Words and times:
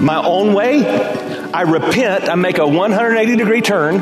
my 0.00 0.22
own 0.22 0.54
way, 0.54 0.86
I 0.86 1.62
repent, 1.62 2.28
I 2.28 2.34
make 2.34 2.58
a 2.58 2.66
180 2.66 3.36
degree 3.36 3.60
turn, 3.60 3.96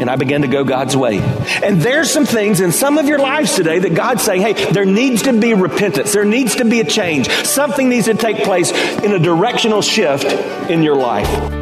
and 0.00 0.10
I 0.10 0.16
begin 0.16 0.42
to 0.42 0.48
go 0.48 0.64
God's 0.64 0.96
way. 0.96 1.18
And 1.18 1.80
there's 1.80 2.10
some 2.10 2.26
things 2.26 2.60
in 2.60 2.72
some 2.72 2.98
of 2.98 3.06
your 3.06 3.18
lives 3.18 3.54
today 3.54 3.78
that 3.78 3.94
God's 3.94 4.22
saying, 4.22 4.42
hey, 4.42 4.72
there 4.72 4.84
needs 4.84 5.22
to 5.22 5.38
be 5.38 5.54
repentance. 5.54 6.12
There 6.12 6.24
needs 6.24 6.56
to 6.56 6.64
be 6.64 6.80
a 6.80 6.84
change. 6.84 7.28
Something 7.28 7.88
needs 7.88 8.06
to 8.06 8.14
take 8.14 8.38
place 8.38 8.72
in 8.72 9.12
a 9.12 9.18
directional 9.18 9.82
shift 9.82 10.24
in 10.70 10.82
your 10.82 10.96
life. 10.96 11.61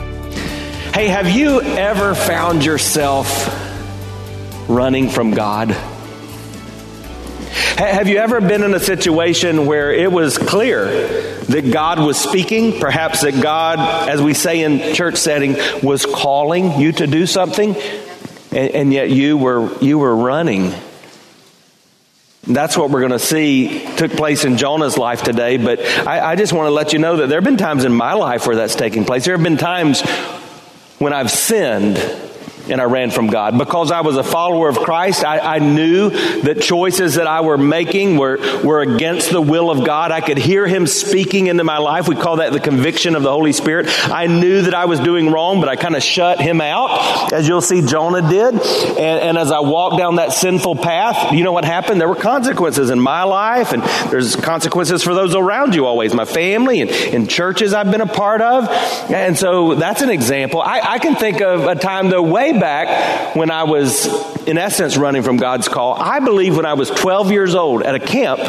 Hey, 0.93 1.07
have 1.07 1.29
you 1.29 1.61
ever 1.61 2.13
found 2.13 2.65
yourself 2.65 3.47
running 4.67 5.07
from 5.07 5.31
God? 5.31 5.71
Have 7.77 8.09
you 8.09 8.17
ever 8.17 8.41
been 8.41 8.61
in 8.61 8.73
a 8.73 8.79
situation 8.79 9.67
where 9.67 9.93
it 9.93 10.11
was 10.11 10.37
clear 10.37 10.83
that 11.43 11.71
God 11.71 11.99
was 11.99 12.17
speaking? 12.17 12.77
Perhaps 12.77 13.21
that 13.21 13.41
God, 13.41 14.09
as 14.09 14.21
we 14.21 14.33
say 14.33 14.63
in 14.65 14.93
church 14.93 15.15
setting, 15.15 15.55
was 15.81 16.05
calling 16.05 16.77
you 16.77 16.91
to 16.91 17.07
do 17.07 17.25
something, 17.25 17.73
and, 18.51 18.71
and 18.71 18.93
yet 18.93 19.09
you 19.09 19.37
were 19.37 19.73
you 19.79 19.97
were 19.97 20.13
running. 20.13 20.73
That's 22.43 22.75
what 22.75 22.89
we're 22.89 22.99
going 22.99 23.13
to 23.13 23.19
see 23.19 23.85
took 23.95 24.11
place 24.11 24.43
in 24.43 24.57
Jonah's 24.57 24.97
life 24.97 25.23
today. 25.23 25.55
But 25.55 25.79
I, 26.05 26.31
I 26.31 26.35
just 26.35 26.51
want 26.51 26.65
to 26.67 26.71
let 26.71 26.91
you 26.91 26.99
know 26.99 27.17
that 27.17 27.29
there 27.29 27.37
have 27.37 27.45
been 27.45 27.55
times 27.55 27.85
in 27.85 27.93
my 27.93 28.13
life 28.13 28.45
where 28.45 28.57
that's 28.57 28.75
taking 28.75 29.05
place. 29.05 29.23
There 29.23 29.37
have 29.37 29.43
been 29.43 29.57
times 29.57 30.01
when 31.01 31.13
I've 31.13 31.31
sinned 31.31 31.97
and 32.71 32.81
I 32.81 32.85
ran 32.85 33.11
from 33.11 33.27
God. 33.27 33.57
Because 33.57 33.91
I 33.91 34.01
was 34.01 34.17
a 34.17 34.23
follower 34.23 34.69
of 34.69 34.77
Christ, 34.77 35.23
I, 35.23 35.39
I, 35.39 35.59
knew 35.59 36.09
that 36.09 36.61
choices 36.61 37.15
that 37.15 37.27
I 37.27 37.41
were 37.41 37.57
making 37.57 38.17
were, 38.17 38.37
were 38.63 38.81
against 38.81 39.29
the 39.29 39.41
will 39.41 39.69
of 39.69 39.85
God. 39.85 40.11
I 40.11 40.21
could 40.21 40.37
hear 40.37 40.65
Him 40.65 40.87
speaking 40.87 41.47
into 41.47 41.63
my 41.63 41.77
life. 41.77 42.07
We 42.07 42.15
call 42.15 42.37
that 42.37 42.53
the 42.53 42.59
conviction 42.59 43.15
of 43.15 43.23
the 43.23 43.31
Holy 43.31 43.51
Spirit. 43.51 43.87
I 44.09 44.27
knew 44.27 44.63
that 44.63 44.73
I 44.73 44.85
was 44.85 44.99
doing 44.99 45.29
wrong, 45.29 45.59
but 45.59 45.69
I 45.69 45.75
kind 45.75 45.95
of 45.95 46.03
shut 46.03 46.39
Him 46.39 46.61
out, 46.61 47.33
as 47.33 47.47
you'll 47.47 47.61
see 47.61 47.85
Jonah 47.85 48.27
did. 48.27 48.53
And, 48.53 48.99
and 48.99 49.37
as 49.37 49.51
I 49.51 49.59
walked 49.59 49.97
down 49.97 50.15
that 50.15 50.31
sinful 50.31 50.77
path, 50.77 51.33
you 51.33 51.43
know 51.43 51.51
what 51.51 51.65
happened? 51.65 51.99
There 51.99 52.07
were 52.07 52.15
consequences 52.15 52.89
in 52.89 52.99
my 52.99 53.23
life, 53.23 53.73
and 53.73 53.83
there's 54.11 54.35
consequences 54.35 55.03
for 55.03 55.13
those 55.13 55.35
around 55.35 55.75
you 55.75 55.85
always, 55.85 56.13
my 56.13 56.25
family 56.25 56.81
and, 56.81 56.89
and 56.89 57.29
churches 57.29 57.73
I've 57.73 57.91
been 57.91 58.01
a 58.01 58.07
part 58.07 58.41
of. 58.41 58.69
And 59.11 59.37
so 59.37 59.75
that's 59.75 60.01
an 60.01 60.09
example. 60.09 60.61
I, 60.61 60.79
I 60.81 60.99
can 60.99 61.15
think 61.15 61.41
of 61.41 61.65
a 61.65 61.75
time, 61.75 62.09
though, 62.09 62.21
way 62.21 62.60
back 62.61 63.35
when 63.35 63.51
I 63.51 63.63
was, 63.63 64.05
in 64.47 64.57
essence, 64.57 64.95
running 64.95 65.23
from 65.23 65.35
God's 65.35 65.67
call. 65.67 65.95
I 65.95 66.19
believe 66.19 66.55
when 66.55 66.65
I 66.65 66.75
was 66.75 66.89
12 66.91 67.31
years 67.31 67.55
old 67.55 67.81
at 67.81 67.95
a 67.95 67.99
camp, 67.99 68.39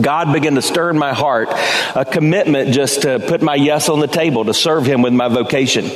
God 0.00 0.32
began 0.32 0.54
to 0.54 0.62
stir 0.62 0.90
in 0.90 0.98
my 0.98 1.12
heart 1.12 1.48
a 1.94 2.04
commitment 2.04 2.72
just 2.72 3.02
to 3.02 3.18
put 3.18 3.42
my 3.42 3.54
yes 3.54 3.88
on 3.88 4.00
the 4.00 4.06
table, 4.06 4.44
to 4.44 4.54
serve 4.54 4.86
Him 4.86 5.02
with 5.02 5.12
my 5.12 5.28
vocation. 5.28 5.90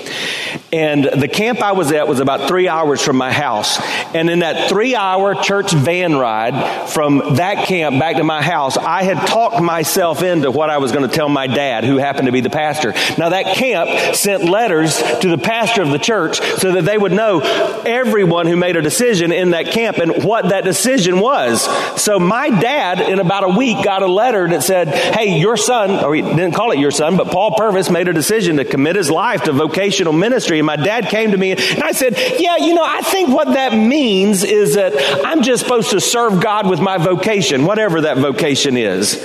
And 0.73 1.05
the 1.05 1.29
camp 1.29 1.63
I 1.63 1.73
was 1.73 1.93
at 1.93 2.07
was 2.07 2.21
about 2.21 2.49
three 2.49 2.69
hours 2.69 3.01
from 3.01 3.17
my 3.17 3.33
house. 3.33 3.81
And 4.15 4.29
in 4.29 4.41
that 4.41 4.69
three 4.69 4.95
hour 4.95 5.35
church 5.35 5.73
van 5.73 6.17
ride 6.17 6.89
from 6.91 7.37
that 7.37 7.67
camp 7.67 7.99
back 7.99 8.17
to 8.17 8.25
my 8.25 8.43
house, 8.43 8.77
I 8.77 9.03
had 9.03 9.27
talked 9.27 9.63
myself 9.63 10.23
into 10.23 10.51
what 10.51 10.69
I 10.69 10.79
was 10.79 10.93
going 10.93 11.09
to 11.09 11.15
tell 11.15 11.29
my 11.29 11.47
dad, 11.47 11.85
who 11.85 11.97
happened 11.97 12.27
to 12.27 12.33
be 12.33 12.41
the 12.41 12.51
pastor. 12.51 12.93
Now, 13.17 13.31
that 13.31 13.57
camp 13.57 14.15
sent 14.15 14.45
letters 14.45 14.99
to 15.21 15.29
the 15.29 15.39
pastor 15.39 15.83
of 15.83 15.91
the 15.91 15.99
church 15.99 16.41
so 16.59 16.73
that 16.73 16.85
they 16.85 16.99
would 16.99 17.13
know 17.13 17.41
everyone 17.87 18.47
who 18.47 18.57
made 18.57 18.77
a 18.77 18.83
decision 18.83 19.33
in 19.33 19.51
that 19.51 19.67
camp 19.67 19.99
and 19.99 20.25
what 20.25 20.51
that 20.51 20.65
decision 20.65 21.21
was. 21.21 21.63
So, 22.01 22.19
my 22.19 22.51
dad, 22.51 23.01
in 23.01 23.19
about 23.21 23.45
a 23.45 23.57
week, 23.57 23.86
got 23.87 24.03
a 24.03 24.09
letter 24.09 24.49
that 24.49 24.65
said, 24.65 24.89
Hey, 24.89 25.39
your 25.39 25.57
son, 25.57 26.05
or 26.05 26.13
he 26.13 26.21
didn't 26.21 26.55
call 26.55 26.73
it 26.73 26.81
your 26.81 26.91
son, 26.91 27.17
but 27.17 27.29
Paul 27.29 27.55
Purvis 27.57 27.89
made 27.89 28.09
a 28.09 28.13
decision 28.13 28.57
to 28.57 28.65
commit 28.65 28.97
his 28.97 29.09
life 29.09 29.45
to 29.45 29.53
vocational 29.53 30.13
ministry. 30.13 30.59
And 30.59 30.67
my 30.67 30.75
dad 30.75 31.07
came 31.07 31.31
to 31.31 31.39
me 31.39 31.53
and 31.53 31.83
I 31.85 31.93
said, 31.93 32.15
Yeah, 32.41 32.57
you 32.57 32.75
know, 32.75 32.85
I 32.85 33.01
think 33.03 33.29
what 33.29 33.55
that 33.55 33.75
means 33.75 34.43
is 34.43 34.75
that 34.75 34.93
I'm 35.25 35.43
just 35.43 35.63
supposed 35.63 35.91
to 35.91 36.01
serve 36.01 36.43
God 36.43 36.69
with 36.69 36.81
my 36.81 36.99
vocation, 36.99 37.65
whatever 37.65 38.01
that 38.01 38.19
vocation 38.19 38.77
is. 38.77 39.25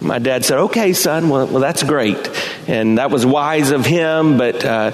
My 0.00 0.18
dad 0.18 0.46
said, 0.46 0.58
Okay, 0.60 0.94
son, 0.94 1.28
well, 1.28 1.46
well 1.46 1.60
that's 1.60 1.82
great. 1.82 2.16
And 2.66 2.98
that 2.98 3.10
was 3.10 3.26
wise 3.26 3.70
of 3.70 3.84
him. 3.84 4.38
But 4.38 4.64
uh, 4.64 4.90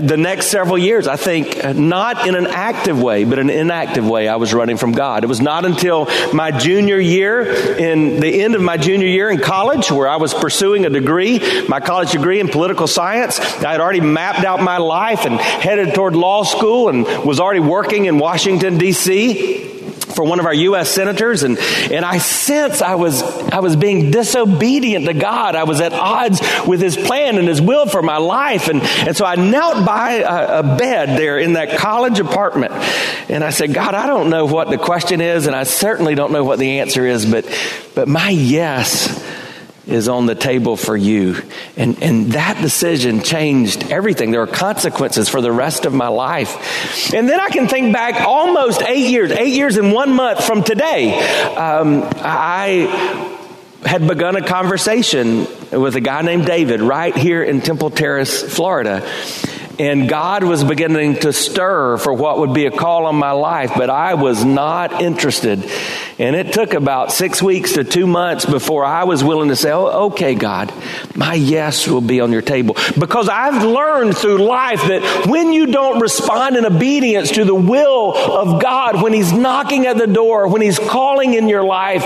the 0.00 0.16
next 0.16 0.46
several 0.46 0.78
years, 0.78 1.06
I 1.08 1.16
think, 1.16 1.64
uh, 1.64 1.72
not 1.72 2.26
in 2.26 2.34
an 2.34 2.46
active 2.46 3.00
way, 3.00 3.24
but 3.24 3.38
an 3.38 3.50
inactive 3.50 4.06
way, 4.06 4.28
I 4.28 4.36
was 4.36 4.54
running 4.54 4.76
from 4.76 4.92
God. 4.92 5.24
It 5.24 5.26
was 5.26 5.40
not 5.40 5.64
until 5.64 6.06
my 6.32 6.50
junior 6.50 6.98
year, 6.98 7.42
in 7.42 8.20
the 8.20 8.42
end 8.42 8.54
of 8.54 8.62
my 8.62 8.76
junior 8.76 9.08
year 9.08 9.30
in 9.30 9.38
college, 9.38 9.90
where 9.90 10.08
I 10.08 10.16
was 10.16 10.34
pursuing 10.34 10.86
a 10.86 10.90
degree, 10.90 11.66
my 11.68 11.80
college 11.80 12.12
degree 12.12 12.40
in 12.40 12.48
political 12.48 12.86
science. 12.86 13.40
I 13.40 13.72
had 13.72 13.80
already 13.80 14.00
mapped 14.00 14.44
out 14.44 14.62
my 14.62 14.78
life 14.78 15.24
and 15.24 15.40
headed 15.40 15.94
toward 15.94 16.14
law 16.14 16.44
school 16.44 16.88
and 16.88 17.04
was 17.24 17.40
already 17.40 17.60
working 17.60 18.06
in 18.06 18.18
Washington, 18.18 18.78
D.C 18.78 19.77
for 20.18 20.24
one 20.24 20.40
of 20.40 20.46
our 20.46 20.54
U.S. 20.54 20.90
senators, 20.90 21.44
and, 21.44 21.56
and 21.92 22.04
I 22.04 22.18
sense 22.18 22.82
I 22.82 22.96
was, 22.96 23.22
I 23.22 23.60
was 23.60 23.76
being 23.76 24.10
disobedient 24.10 25.06
to 25.06 25.14
God. 25.14 25.54
I 25.54 25.62
was 25.62 25.80
at 25.80 25.92
odds 25.92 26.40
with 26.66 26.80
His 26.80 26.96
plan 26.96 27.38
and 27.38 27.46
His 27.46 27.62
will 27.62 27.86
for 27.86 28.02
my 28.02 28.16
life. 28.16 28.66
And, 28.66 28.82
and 28.82 29.16
so 29.16 29.24
I 29.24 29.36
knelt 29.36 29.86
by 29.86 30.14
a, 30.14 30.58
a 30.58 30.76
bed 30.76 31.16
there 31.16 31.38
in 31.38 31.52
that 31.52 31.78
college 31.78 32.18
apartment, 32.18 32.72
and 33.30 33.44
I 33.44 33.50
said, 33.50 33.72
God, 33.72 33.94
I 33.94 34.08
don't 34.08 34.28
know 34.28 34.44
what 34.44 34.70
the 34.70 34.76
question 34.76 35.20
is, 35.20 35.46
and 35.46 35.54
I 35.54 35.62
certainly 35.62 36.16
don't 36.16 36.32
know 36.32 36.42
what 36.42 36.58
the 36.58 36.80
answer 36.80 37.06
is, 37.06 37.24
but, 37.24 37.46
but 37.94 38.08
my 38.08 38.30
yes 38.30 39.24
is 39.88 40.08
on 40.08 40.26
the 40.26 40.34
table 40.34 40.76
for 40.76 40.96
you. 40.96 41.36
And, 41.76 42.02
and 42.02 42.32
that 42.32 42.60
decision 42.60 43.22
changed 43.22 43.90
everything. 43.90 44.30
There 44.30 44.42
are 44.42 44.46
consequences 44.46 45.28
for 45.28 45.40
the 45.40 45.50
rest 45.50 45.86
of 45.86 45.94
my 45.94 46.08
life. 46.08 47.14
And 47.14 47.28
then 47.28 47.40
I 47.40 47.48
can 47.48 47.68
think 47.68 47.92
back 47.92 48.20
almost 48.20 48.82
eight 48.82 49.10
years, 49.10 49.30
eight 49.32 49.54
years 49.54 49.76
and 49.76 49.92
one 49.92 50.12
month 50.12 50.44
from 50.44 50.62
today. 50.62 51.18
Um, 51.54 52.02
I 52.16 53.28
had 53.84 54.06
begun 54.06 54.36
a 54.36 54.46
conversation 54.46 55.46
with 55.70 55.96
a 55.96 56.00
guy 56.00 56.22
named 56.22 56.46
David 56.46 56.80
right 56.80 57.16
here 57.16 57.42
in 57.42 57.60
Temple 57.60 57.90
Terrace, 57.90 58.42
Florida. 58.42 59.08
And 59.78 60.08
God 60.08 60.42
was 60.42 60.64
beginning 60.64 61.20
to 61.20 61.32
stir 61.32 61.98
for 61.98 62.12
what 62.12 62.40
would 62.40 62.52
be 62.52 62.66
a 62.66 62.70
call 62.70 63.06
on 63.06 63.14
my 63.14 63.30
life, 63.30 63.72
but 63.76 63.90
I 63.90 64.14
was 64.14 64.44
not 64.44 65.00
interested. 65.00 65.70
And 66.18 66.34
it 66.34 66.52
took 66.52 66.74
about 66.74 67.12
six 67.12 67.40
weeks 67.40 67.74
to 67.74 67.84
two 67.84 68.06
months 68.06 68.44
before 68.44 68.84
I 68.84 69.04
was 69.04 69.22
willing 69.22 69.50
to 69.50 69.56
say, 69.56 69.70
oh, 69.70 70.06
okay, 70.06 70.34
God, 70.34 70.72
my 71.14 71.34
yes 71.34 71.86
will 71.86 72.00
be 72.00 72.20
on 72.20 72.32
your 72.32 72.42
table. 72.42 72.76
Because 72.98 73.28
I've 73.28 73.62
learned 73.62 74.16
through 74.16 74.38
life 74.38 74.82
that 74.88 75.26
when 75.28 75.52
you 75.52 75.66
don't 75.66 76.00
respond 76.00 76.56
in 76.56 76.66
obedience 76.66 77.30
to 77.32 77.44
the 77.44 77.54
will 77.54 78.16
of 78.16 78.60
God, 78.60 79.00
when 79.00 79.12
He's 79.12 79.32
knocking 79.32 79.86
at 79.86 79.96
the 79.96 80.08
door, 80.08 80.48
when 80.48 80.60
He's 80.60 80.78
calling 80.78 81.34
in 81.34 81.48
your 81.48 81.62
life, 81.62 82.02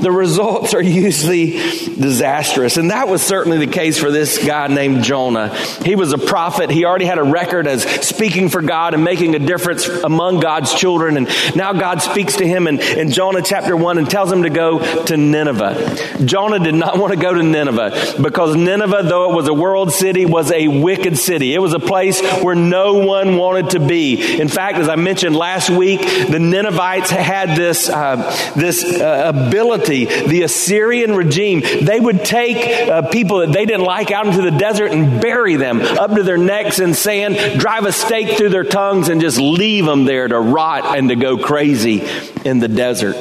the 0.00 0.10
results 0.10 0.74
are 0.74 0.82
usually 0.82 1.52
disastrous. 1.52 2.76
And 2.76 2.90
that 2.90 3.06
was 3.06 3.22
certainly 3.22 3.58
the 3.58 3.72
case 3.72 3.96
for 3.96 4.10
this 4.10 4.44
guy 4.44 4.66
named 4.66 5.04
Jonah. 5.04 5.54
He 5.84 5.94
was 5.94 6.12
a 6.12 6.18
prophet. 6.18 6.70
He 6.70 6.84
already 6.84 7.04
had 7.04 7.18
a 7.18 7.22
record 7.22 7.68
as 7.68 7.84
speaking 8.04 8.48
for 8.48 8.60
God 8.60 8.94
and 8.94 9.04
making 9.04 9.36
a 9.36 9.38
difference 9.38 9.86
among 9.86 10.40
God's 10.40 10.74
children. 10.74 11.16
And 11.16 11.28
now 11.54 11.72
God 11.72 12.02
speaks 12.02 12.38
to 12.38 12.46
him 12.46 12.66
and, 12.66 12.80
in 12.80 13.12
Jonah 13.12 13.42
chapter 13.52 13.76
1 13.76 13.98
and 13.98 14.08
tells 14.08 14.32
him 14.32 14.44
to 14.44 14.48
go 14.48 14.78
to 15.04 15.14
Nineveh. 15.14 16.24
Jonah 16.24 16.58
did 16.58 16.74
not 16.74 16.98
want 16.98 17.12
to 17.12 17.18
go 17.18 17.34
to 17.34 17.42
Nineveh 17.42 18.14
because 18.22 18.56
Nineveh, 18.56 19.02
though 19.02 19.30
it 19.30 19.36
was 19.36 19.46
a 19.46 19.52
world 19.52 19.92
city, 19.92 20.24
was 20.24 20.50
a 20.50 20.68
wicked 20.68 21.18
city. 21.18 21.52
It 21.52 21.58
was 21.58 21.74
a 21.74 21.78
place 21.78 22.18
where 22.42 22.54
no 22.54 22.94
one 22.94 23.36
wanted 23.36 23.70
to 23.72 23.80
be. 23.80 24.40
In 24.40 24.48
fact, 24.48 24.78
as 24.78 24.88
I 24.88 24.96
mentioned 24.96 25.36
last 25.36 25.68
week, 25.68 26.00
the 26.00 26.38
Ninevites 26.38 27.10
had 27.10 27.54
this, 27.54 27.90
uh, 27.90 28.16
this 28.56 28.82
uh, 28.82 29.30
ability, 29.34 30.06
the 30.06 30.44
Assyrian 30.44 31.14
regime, 31.14 31.60
they 31.60 32.00
would 32.00 32.24
take 32.24 32.88
uh, 32.88 33.02
people 33.10 33.40
that 33.40 33.52
they 33.52 33.66
didn't 33.66 33.84
like 33.84 34.10
out 34.10 34.26
into 34.26 34.40
the 34.40 34.50
desert 34.50 34.92
and 34.92 35.20
bury 35.20 35.56
them 35.56 35.82
up 35.82 36.14
to 36.14 36.22
their 36.22 36.38
necks 36.38 36.78
in 36.78 36.94
sand, 36.94 37.60
drive 37.60 37.84
a 37.84 37.92
stake 37.92 38.38
through 38.38 38.48
their 38.48 38.64
tongues, 38.64 39.10
and 39.10 39.20
just 39.20 39.36
leave 39.36 39.84
them 39.84 40.06
there 40.06 40.26
to 40.26 40.40
rot 40.40 40.96
and 40.96 41.10
to 41.10 41.16
go 41.16 41.36
crazy 41.36 42.00
in 42.46 42.58
the 42.58 42.68
desert. 42.68 43.14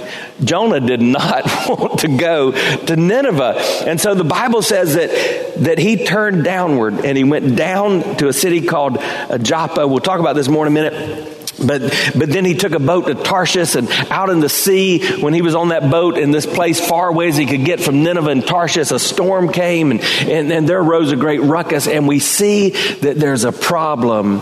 Jonah 0.43 0.79
did 0.79 1.01
not 1.01 1.45
want 1.67 1.99
to 1.99 2.17
go 2.17 2.51
to 2.51 2.95
Nineveh. 2.95 3.55
And 3.85 3.99
so 3.99 4.13
the 4.15 4.23
Bible 4.23 4.61
says 4.61 4.95
that, 4.95 5.63
that 5.63 5.77
he 5.77 6.05
turned 6.05 6.43
downward 6.43 7.05
and 7.05 7.17
he 7.17 7.23
went 7.23 7.55
down 7.55 8.17
to 8.17 8.27
a 8.27 8.33
city 8.33 8.65
called 8.65 8.97
uh, 8.97 9.37
Joppa. 9.37 9.87
We'll 9.87 9.99
talk 9.99 10.19
about 10.19 10.35
this 10.35 10.47
more 10.47 10.65
in 10.65 10.71
a 10.71 10.81
minute. 10.81 11.37
But, 11.65 11.81
but 12.17 12.29
then 12.29 12.45
he 12.45 12.55
took 12.55 12.71
a 12.71 12.79
boat 12.79 13.07
to 13.07 13.15
Tarshish 13.15 13.75
and 13.75 13.89
out 14.09 14.29
in 14.29 14.39
the 14.39 14.49
sea, 14.49 15.21
when 15.21 15.33
he 15.33 15.41
was 15.41 15.53
on 15.53 15.69
that 15.69 15.91
boat 15.91 16.17
in 16.17 16.31
this 16.31 16.45
place 16.45 16.83
far 16.83 17.09
away 17.09 17.27
as 17.27 17.37
he 17.37 17.45
could 17.45 17.65
get 17.65 17.79
from 17.79 18.03
Nineveh 18.03 18.29
and 18.29 18.47
Tarshish, 18.47 18.91
a 18.91 18.99
storm 18.99 19.51
came 19.51 19.91
and, 19.91 20.01
and, 20.01 20.51
and 20.51 20.67
there 20.67 20.81
arose 20.81 21.11
a 21.11 21.15
great 21.15 21.41
ruckus. 21.41 21.87
And 21.87 22.07
we 22.07 22.19
see 22.19 22.69
that 22.69 23.17
there's 23.17 23.43
a 23.43 23.51
problem 23.51 24.41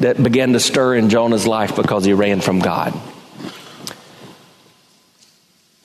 that 0.00 0.20
began 0.20 0.52
to 0.54 0.60
stir 0.60 0.96
in 0.96 1.08
Jonah's 1.08 1.46
life 1.46 1.76
because 1.76 2.04
he 2.04 2.12
ran 2.12 2.40
from 2.40 2.58
God. 2.58 2.98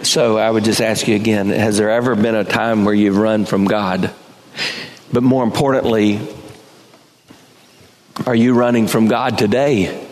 So 0.01 0.37
I 0.37 0.49
would 0.49 0.63
just 0.63 0.81
ask 0.81 1.07
you 1.07 1.15
again 1.15 1.49
has 1.49 1.77
there 1.77 1.89
ever 1.89 2.15
been 2.15 2.35
a 2.35 2.45
time 2.45 2.85
where 2.85 2.93
you've 2.93 3.17
run 3.17 3.45
from 3.45 3.65
God? 3.65 4.13
But 5.11 5.23
more 5.23 5.43
importantly, 5.43 6.19
are 8.25 8.35
you 8.35 8.53
running 8.53 8.87
from 8.87 9.07
God 9.07 9.37
today? 9.37 10.07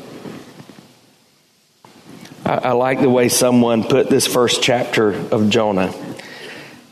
I, 2.45 2.56
I 2.56 2.72
like 2.72 3.00
the 3.00 3.10
way 3.10 3.30
someone 3.30 3.84
put 3.84 4.10
this 4.10 4.28
first 4.28 4.62
chapter 4.62 5.13
of 5.13 5.50
Jonah. 5.50 5.94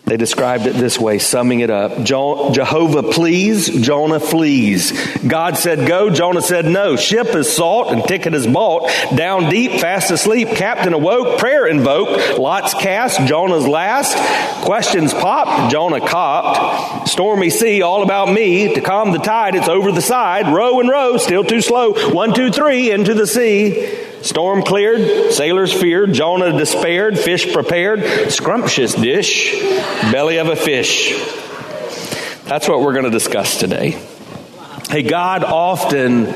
They 0.06 0.18
described 0.18 0.68
it 0.68 0.76
this 0.76 1.00
way, 1.00 1.18
summing 1.18 1.62
it 1.62 1.72
up. 1.72 2.04
Jehovah 2.04 3.02
please, 3.02 3.68
Jonah 3.82 4.20
flees. 4.20 5.18
God 5.26 5.58
said 5.58 5.88
go, 5.88 6.12
Jonah 6.12 6.44
said 6.44 6.66
no. 6.66 6.96
Ship 6.96 7.26
is 7.34 7.52
salt 7.52 7.92
and 7.92 8.04
ticket 8.04 8.36
is 8.36 8.46
bought. 8.46 8.92
Down 9.16 9.50
deep, 9.50 9.82
fast 9.82 10.12
asleep, 10.12 10.50
captain 10.50 10.94
awoke, 10.94 11.40
prayer 11.40 11.66
invoked. 11.66 12.38
Lots 12.38 12.76
cast, 12.76 13.20
Jonah's 13.28 13.68
last. 13.68 14.16
Questions 14.64 15.12
popped, 15.12 15.72
Jonah 15.72 16.08
copped. 16.08 17.10
Stormy 17.10 17.50
sea, 17.50 17.82
all 17.82 18.04
about 18.04 18.32
me. 18.32 18.76
To 18.76 18.82
calm 18.82 19.12
the 19.12 19.18
tide, 19.18 19.56
it's 19.56 19.68
over 19.68 19.92
the 19.92 20.04
side. 20.04 20.54
Row 20.54 20.80
and 20.82 20.90
row, 20.90 21.18
still 21.18 21.44
too 21.44 21.62
slow. 21.62 21.94
One, 22.12 22.36
two, 22.36 22.52
three, 22.52 22.92
into 22.92 23.16
the 23.16 23.26
sea. 23.26 24.06
Storm 24.22 24.64
cleared, 24.64 25.34
sailors 25.34 25.72
feared, 25.72 26.12
Jonah 26.14 26.58
despaired, 26.58 27.20
fish 27.20 27.54
prepared, 27.54 28.32
scrumptious 28.32 28.96
dish, 28.96 29.54
belly 30.12 30.38
of 30.38 30.48
a 30.48 30.56
fish. 30.56 31.14
That's 32.44 32.68
what 32.68 32.82
we're 32.82 32.94
going 32.94 33.06
to 33.06 33.12
discuss 33.12 33.58
today. 33.58 33.92
Hey, 34.90 35.04
God 35.04 35.44
often 35.44 36.34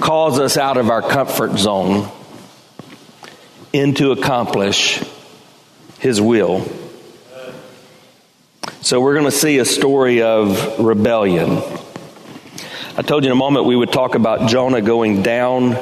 calls 0.00 0.38
us 0.38 0.56
out 0.56 0.76
of 0.76 0.88
our 0.90 1.02
comfort 1.02 1.58
zone 1.58 2.10
into 3.72 4.12
accomplish 4.12 5.02
His 5.98 6.20
will. 6.20 6.66
So 8.80 9.00
we're 9.00 9.14
going 9.14 9.26
to 9.26 9.30
see 9.30 9.58
a 9.58 9.64
story 9.64 10.22
of 10.22 10.78
rebellion. 10.78 11.60
I 12.96 13.02
told 13.02 13.24
you 13.24 13.30
in 13.30 13.32
a 13.32 13.34
moment 13.34 13.66
we 13.66 13.76
would 13.76 13.92
talk 13.92 14.14
about 14.14 14.48
Jonah 14.48 14.80
going 14.80 15.22
down 15.22 15.76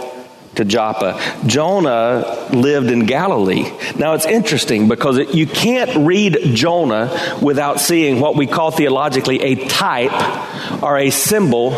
to 0.57 0.65
Joppa. 0.65 1.21
Jonah 1.47 2.49
lived 2.53 2.91
in 2.91 3.07
Galilee. 3.07 3.71
Now 3.97 4.15
it's 4.15 4.27
interesting 4.27 4.89
because 4.89 5.19
it, 5.19 5.35
you 5.35 5.47
can't 5.47 6.07
read 6.07 6.39
Jonah 6.55 7.39
without 7.41 7.81
seeing 7.81 8.21
what 8.21 8.37
we 8.37 8.47
call 8.47 8.71
theologically 8.71 9.41
a 9.41 9.69
type 9.69 10.83
or 10.83 10.99
a 10.99 11.11
symbol 11.11 11.75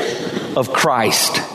of 0.57 0.73
Christ. 0.73 1.46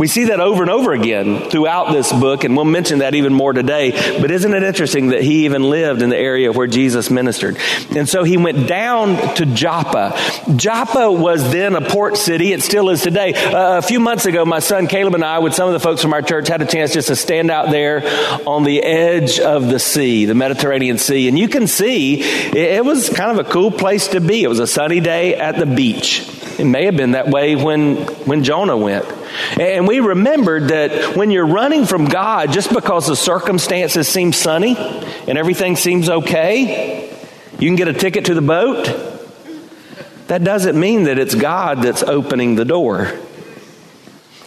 We 0.00 0.06
see 0.06 0.24
that 0.24 0.40
over 0.40 0.62
and 0.62 0.70
over 0.70 0.94
again 0.94 1.50
throughout 1.50 1.92
this 1.92 2.10
book, 2.10 2.44
and 2.44 2.56
we'll 2.56 2.64
mention 2.64 3.00
that 3.00 3.14
even 3.14 3.34
more 3.34 3.52
today. 3.52 3.90
But 4.18 4.30
isn't 4.30 4.54
it 4.54 4.62
interesting 4.62 5.08
that 5.08 5.22
he 5.22 5.44
even 5.44 5.62
lived 5.62 6.00
in 6.00 6.08
the 6.08 6.16
area 6.16 6.50
where 6.52 6.66
Jesus 6.66 7.10
ministered? 7.10 7.58
And 7.94 8.08
so 8.08 8.24
he 8.24 8.38
went 8.38 8.66
down 8.66 9.34
to 9.34 9.44
Joppa. 9.44 10.18
Joppa 10.56 11.12
was 11.12 11.52
then 11.52 11.74
a 11.74 11.82
port 11.82 12.16
city. 12.16 12.54
It 12.54 12.62
still 12.62 12.88
is 12.88 13.02
today. 13.02 13.34
Uh, 13.34 13.76
a 13.76 13.82
few 13.82 14.00
months 14.00 14.24
ago, 14.24 14.46
my 14.46 14.60
son 14.60 14.86
Caleb 14.86 15.16
and 15.16 15.22
I, 15.22 15.40
with 15.40 15.54
some 15.54 15.68
of 15.68 15.74
the 15.74 15.80
folks 15.80 16.00
from 16.00 16.14
our 16.14 16.22
church, 16.22 16.48
had 16.48 16.62
a 16.62 16.66
chance 16.66 16.94
just 16.94 17.08
to 17.08 17.14
stand 17.14 17.50
out 17.50 17.70
there 17.70 18.00
on 18.46 18.64
the 18.64 18.82
edge 18.82 19.38
of 19.38 19.68
the 19.68 19.78
sea, 19.78 20.24
the 20.24 20.34
Mediterranean 20.34 20.96
Sea. 20.96 21.28
And 21.28 21.38
you 21.38 21.48
can 21.48 21.66
see 21.66 22.22
it 22.22 22.82
was 22.82 23.10
kind 23.10 23.38
of 23.38 23.46
a 23.46 23.50
cool 23.50 23.70
place 23.70 24.08
to 24.08 24.20
be. 24.22 24.44
It 24.44 24.48
was 24.48 24.60
a 24.60 24.66
sunny 24.66 25.00
day 25.00 25.34
at 25.34 25.58
the 25.58 25.66
beach. 25.66 26.39
It 26.58 26.64
may 26.64 26.86
have 26.86 26.96
been 26.96 27.12
that 27.12 27.28
way 27.28 27.56
when, 27.56 27.96
when 28.26 28.44
Jonah 28.44 28.76
went. 28.76 29.04
And 29.58 29.86
we 29.86 30.00
remembered 30.00 30.68
that 30.68 31.16
when 31.16 31.30
you're 31.30 31.46
running 31.46 31.86
from 31.86 32.06
God, 32.06 32.52
just 32.52 32.72
because 32.72 33.06
the 33.06 33.16
circumstances 33.16 34.08
seem 34.08 34.32
sunny 34.32 34.76
and 34.76 35.38
everything 35.38 35.76
seems 35.76 36.08
okay, 36.08 37.10
you 37.58 37.68
can 37.68 37.76
get 37.76 37.88
a 37.88 37.92
ticket 37.92 38.26
to 38.26 38.34
the 38.34 38.42
boat. 38.42 38.86
That 40.26 40.44
doesn't 40.44 40.78
mean 40.78 41.04
that 41.04 41.18
it's 41.18 41.34
God 41.34 41.82
that's 41.82 42.02
opening 42.02 42.54
the 42.54 42.64
door. 42.64 43.18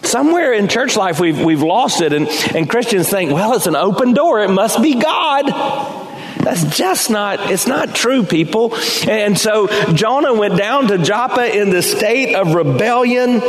Somewhere 0.02 0.52
in 0.52 0.68
church 0.68 0.96
life, 0.96 1.18
we've, 1.18 1.40
we've 1.40 1.62
lost 1.62 2.00
it, 2.00 2.12
and, 2.12 2.28
and 2.54 2.68
Christians 2.68 3.08
think, 3.08 3.32
well, 3.32 3.54
it's 3.54 3.66
an 3.66 3.76
open 3.76 4.12
door, 4.12 4.40
it 4.42 4.50
must 4.50 4.82
be 4.82 4.94
God. 5.00 6.03
That's 6.44 6.76
just 6.76 7.10
not, 7.10 7.50
it's 7.50 7.66
not 7.66 7.94
true, 7.94 8.22
people. 8.22 8.74
And 9.08 9.38
so 9.38 9.66
Jonah 9.94 10.34
went 10.34 10.58
down 10.58 10.88
to 10.88 10.98
Joppa 10.98 11.58
in 11.58 11.70
the 11.70 11.82
state 11.82 12.34
of 12.34 12.54
rebellion. 12.54 13.40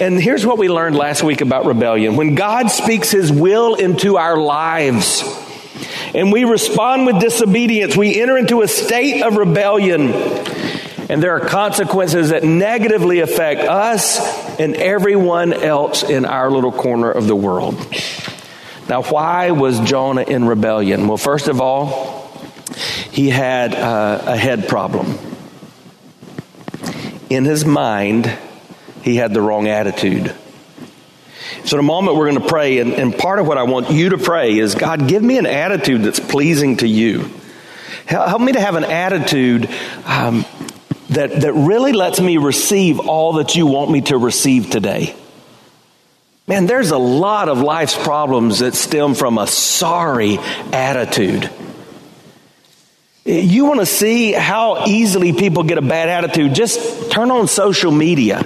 And 0.00 0.20
here's 0.22 0.46
what 0.46 0.56
we 0.56 0.68
learned 0.68 0.96
last 0.96 1.24
week 1.24 1.40
about 1.40 1.66
rebellion. 1.66 2.16
When 2.16 2.36
God 2.36 2.68
speaks 2.70 3.10
his 3.10 3.32
will 3.32 3.74
into 3.74 4.16
our 4.16 4.36
lives, 4.36 5.24
and 6.14 6.32
we 6.32 6.44
respond 6.44 7.06
with 7.06 7.20
disobedience, 7.20 7.96
we 7.96 8.20
enter 8.20 8.38
into 8.38 8.62
a 8.62 8.68
state 8.68 9.22
of 9.22 9.36
rebellion. 9.36 10.12
And 11.08 11.22
there 11.22 11.32
are 11.32 11.40
consequences 11.40 12.30
that 12.30 12.42
negatively 12.44 13.20
affect 13.20 13.60
us 13.60 14.18
and 14.58 14.74
everyone 14.76 15.52
else 15.52 16.02
in 16.02 16.24
our 16.24 16.50
little 16.50 16.72
corner 16.72 17.10
of 17.10 17.26
the 17.26 17.36
world. 17.36 17.74
Now, 18.88 19.02
why 19.02 19.50
was 19.50 19.80
Jonah 19.80 20.22
in 20.22 20.46
rebellion? 20.46 21.08
Well, 21.08 21.16
first 21.16 21.48
of 21.48 21.60
all, 21.60 22.15
he 23.16 23.30
had 23.30 23.74
uh, 23.74 24.24
a 24.26 24.36
head 24.36 24.68
problem. 24.68 25.18
In 27.30 27.46
his 27.46 27.64
mind, 27.64 28.30
he 29.02 29.16
had 29.16 29.32
the 29.32 29.40
wrong 29.40 29.68
attitude. 29.68 30.34
So, 31.64 31.78
in 31.78 31.80
a 31.80 31.82
moment, 31.82 32.18
we're 32.18 32.30
going 32.30 32.42
to 32.42 32.46
pray, 32.46 32.78
and, 32.78 32.92
and 32.92 33.16
part 33.16 33.38
of 33.38 33.46
what 33.46 33.56
I 33.56 33.62
want 33.62 33.90
you 33.90 34.10
to 34.10 34.18
pray 34.18 34.58
is 34.58 34.74
God, 34.74 35.08
give 35.08 35.22
me 35.22 35.38
an 35.38 35.46
attitude 35.46 36.02
that's 36.02 36.20
pleasing 36.20 36.76
to 36.78 36.86
you. 36.86 37.30
Help 38.04 38.42
me 38.42 38.52
to 38.52 38.60
have 38.60 38.74
an 38.74 38.84
attitude 38.84 39.70
um, 40.04 40.44
that, 41.08 41.40
that 41.40 41.54
really 41.54 41.92
lets 41.94 42.20
me 42.20 42.36
receive 42.36 43.00
all 43.00 43.34
that 43.34 43.56
you 43.56 43.66
want 43.66 43.90
me 43.90 44.02
to 44.02 44.18
receive 44.18 44.68
today. 44.68 45.16
Man, 46.46 46.66
there's 46.66 46.90
a 46.90 46.98
lot 46.98 47.48
of 47.48 47.62
life's 47.62 47.96
problems 47.96 48.58
that 48.58 48.74
stem 48.74 49.14
from 49.14 49.38
a 49.38 49.46
sorry 49.46 50.36
attitude. 50.70 51.50
You 53.26 53.64
want 53.64 53.80
to 53.80 53.86
see 53.86 54.30
how 54.30 54.86
easily 54.86 55.32
people 55.32 55.64
get 55.64 55.78
a 55.78 55.82
bad 55.82 56.08
attitude? 56.08 56.54
Just 56.54 57.10
turn 57.10 57.32
on 57.32 57.48
social 57.48 57.90
media 57.90 58.40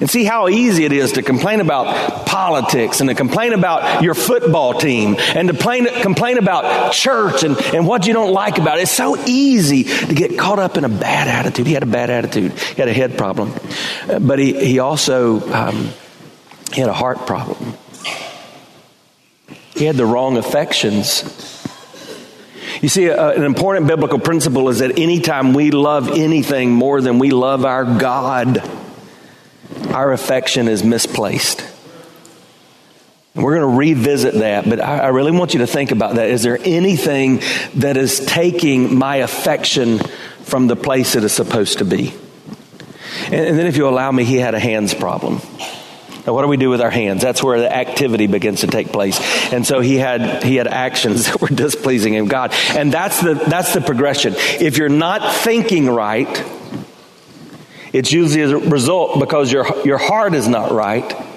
and 0.00 0.08
see 0.08 0.24
how 0.24 0.48
easy 0.48 0.86
it 0.86 0.92
is 0.92 1.12
to 1.12 1.22
complain 1.22 1.60
about 1.60 2.24
politics 2.24 3.00
and 3.00 3.10
to 3.10 3.14
complain 3.14 3.52
about 3.52 4.02
your 4.02 4.14
football 4.14 4.72
team 4.72 5.16
and 5.18 5.48
to 5.48 5.54
complain, 5.54 5.86
complain 6.00 6.38
about 6.38 6.94
church 6.94 7.42
and, 7.42 7.58
and 7.74 7.86
what 7.86 8.06
you 8.06 8.14
don't 8.14 8.32
like 8.32 8.56
about 8.56 8.78
it. 8.78 8.82
It's 8.82 8.90
so 8.90 9.18
easy 9.26 9.84
to 9.84 10.14
get 10.14 10.38
caught 10.38 10.58
up 10.58 10.78
in 10.78 10.84
a 10.84 10.88
bad 10.88 11.28
attitude. 11.28 11.66
He 11.66 11.74
had 11.74 11.82
a 11.82 11.86
bad 11.86 12.08
attitude. 12.08 12.52
He 12.52 12.76
had 12.76 12.88
a 12.88 12.94
head 12.94 13.18
problem. 13.18 13.52
But 14.06 14.38
he, 14.38 14.64
he 14.64 14.78
also 14.78 15.46
um, 15.52 15.90
he 16.72 16.80
had 16.80 16.88
a 16.88 16.94
heart 16.94 17.26
problem. 17.26 17.74
He 19.74 19.84
had 19.84 19.96
the 19.96 20.06
wrong 20.06 20.38
affections 20.38 21.57
you 22.80 22.88
see, 22.88 23.10
uh, 23.10 23.32
an 23.32 23.42
important 23.42 23.86
biblical 23.86 24.18
principle 24.18 24.68
is 24.68 24.78
that 24.78 24.98
anytime 24.98 25.52
we 25.52 25.70
love 25.70 26.10
anything 26.10 26.72
more 26.72 27.00
than 27.00 27.18
we 27.18 27.30
love 27.30 27.64
our 27.64 27.84
God, 27.84 28.62
our 29.88 30.12
affection 30.12 30.68
is 30.68 30.84
misplaced. 30.84 31.60
And 33.34 33.44
we're 33.44 33.56
going 33.56 33.70
to 33.70 33.78
revisit 33.78 34.34
that, 34.34 34.68
but 34.68 34.80
I, 34.80 34.98
I 34.98 35.06
really 35.08 35.32
want 35.32 35.54
you 35.54 35.60
to 35.60 35.66
think 35.66 35.90
about 35.90 36.16
that. 36.16 36.28
Is 36.28 36.42
there 36.42 36.58
anything 36.64 37.40
that 37.76 37.96
is 37.96 38.18
taking 38.18 38.96
my 38.98 39.16
affection 39.16 39.98
from 40.42 40.66
the 40.66 40.76
place 40.76 41.14
it 41.14 41.24
is 41.24 41.32
supposed 41.32 41.78
to 41.78 41.84
be? 41.84 42.14
And, 43.26 43.34
and 43.34 43.58
then, 43.58 43.66
if 43.66 43.76
you 43.76 43.88
allow 43.88 44.10
me, 44.10 44.24
he 44.24 44.36
had 44.36 44.54
a 44.54 44.58
hands 44.58 44.94
problem. 44.94 45.40
Now, 46.26 46.34
what 46.34 46.42
do 46.42 46.48
we 46.48 46.56
do 46.56 46.70
with 46.70 46.80
our 46.80 46.90
hands? 46.90 47.22
That's 47.22 47.42
where 47.42 47.60
the 47.60 47.74
activity 47.74 48.26
begins 48.26 48.60
to 48.60 48.66
take 48.66 48.92
place. 48.92 49.18
And 49.52 49.66
so 49.66 49.80
he 49.80 49.96
had 49.96 50.42
he 50.42 50.56
had 50.56 50.66
actions 50.66 51.26
that 51.30 51.40
were 51.40 51.48
displeasing 51.48 52.14
in 52.14 52.26
God, 52.26 52.52
and 52.70 52.92
that's 52.92 53.20
the 53.20 53.34
that's 53.34 53.74
the 53.74 53.80
progression. 53.80 54.34
If 54.36 54.78
you're 54.78 54.88
not 54.88 55.34
thinking 55.36 55.88
right, 55.88 56.44
it's 57.92 58.12
usually 58.12 58.42
a 58.42 58.58
result 58.58 59.20
because 59.20 59.52
your 59.52 59.66
your 59.86 59.98
heart 59.98 60.34
is 60.34 60.48
not 60.48 60.72
right. 60.72 61.27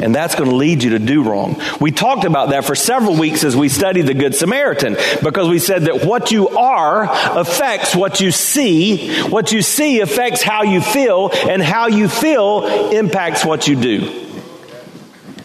And 0.00 0.14
that's 0.14 0.34
going 0.34 0.48
to 0.48 0.56
lead 0.56 0.82
you 0.82 0.90
to 0.90 0.98
do 0.98 1.22
wrong. 1.22 1.60
We 1.80 1.90
talked 1.90 2.24
about 2.24 2.50
that 2.50 2.64
for 2.64 2.74
several 2.74 3.16
weeks 3.16 3.42
as 3.42 3.56
we 3.56 3.68
studied 3.68 4.06
the 4.06 4.14
Good 4.14 4.34
Samaritan 4.34 4.96
because 5.22 5.48
we 5.48 5.58
said 5.58 5.82
that 5.82 6.04
what 6.04 6.30
you 6.30 6.48
are 6.50 7.08
affects 7.38 7.96
what 7.96 8.20
you 8.20 8.30
see. 8.30 9.22
What 9.22 9.50
you 9.50 9.62
see 9.62 10.00
affects 10.00 10.42
how 10.42 10.62
you 10.62 10.80
feel 10.80 11.30
and 11.32 11.60
how 11.60 11.88
you 11.88 12.08
feel 12.08 12.64
impacts 12.92 13.44
what 13.44 13.66
you 13.66 13.74
do. 13.74 14.26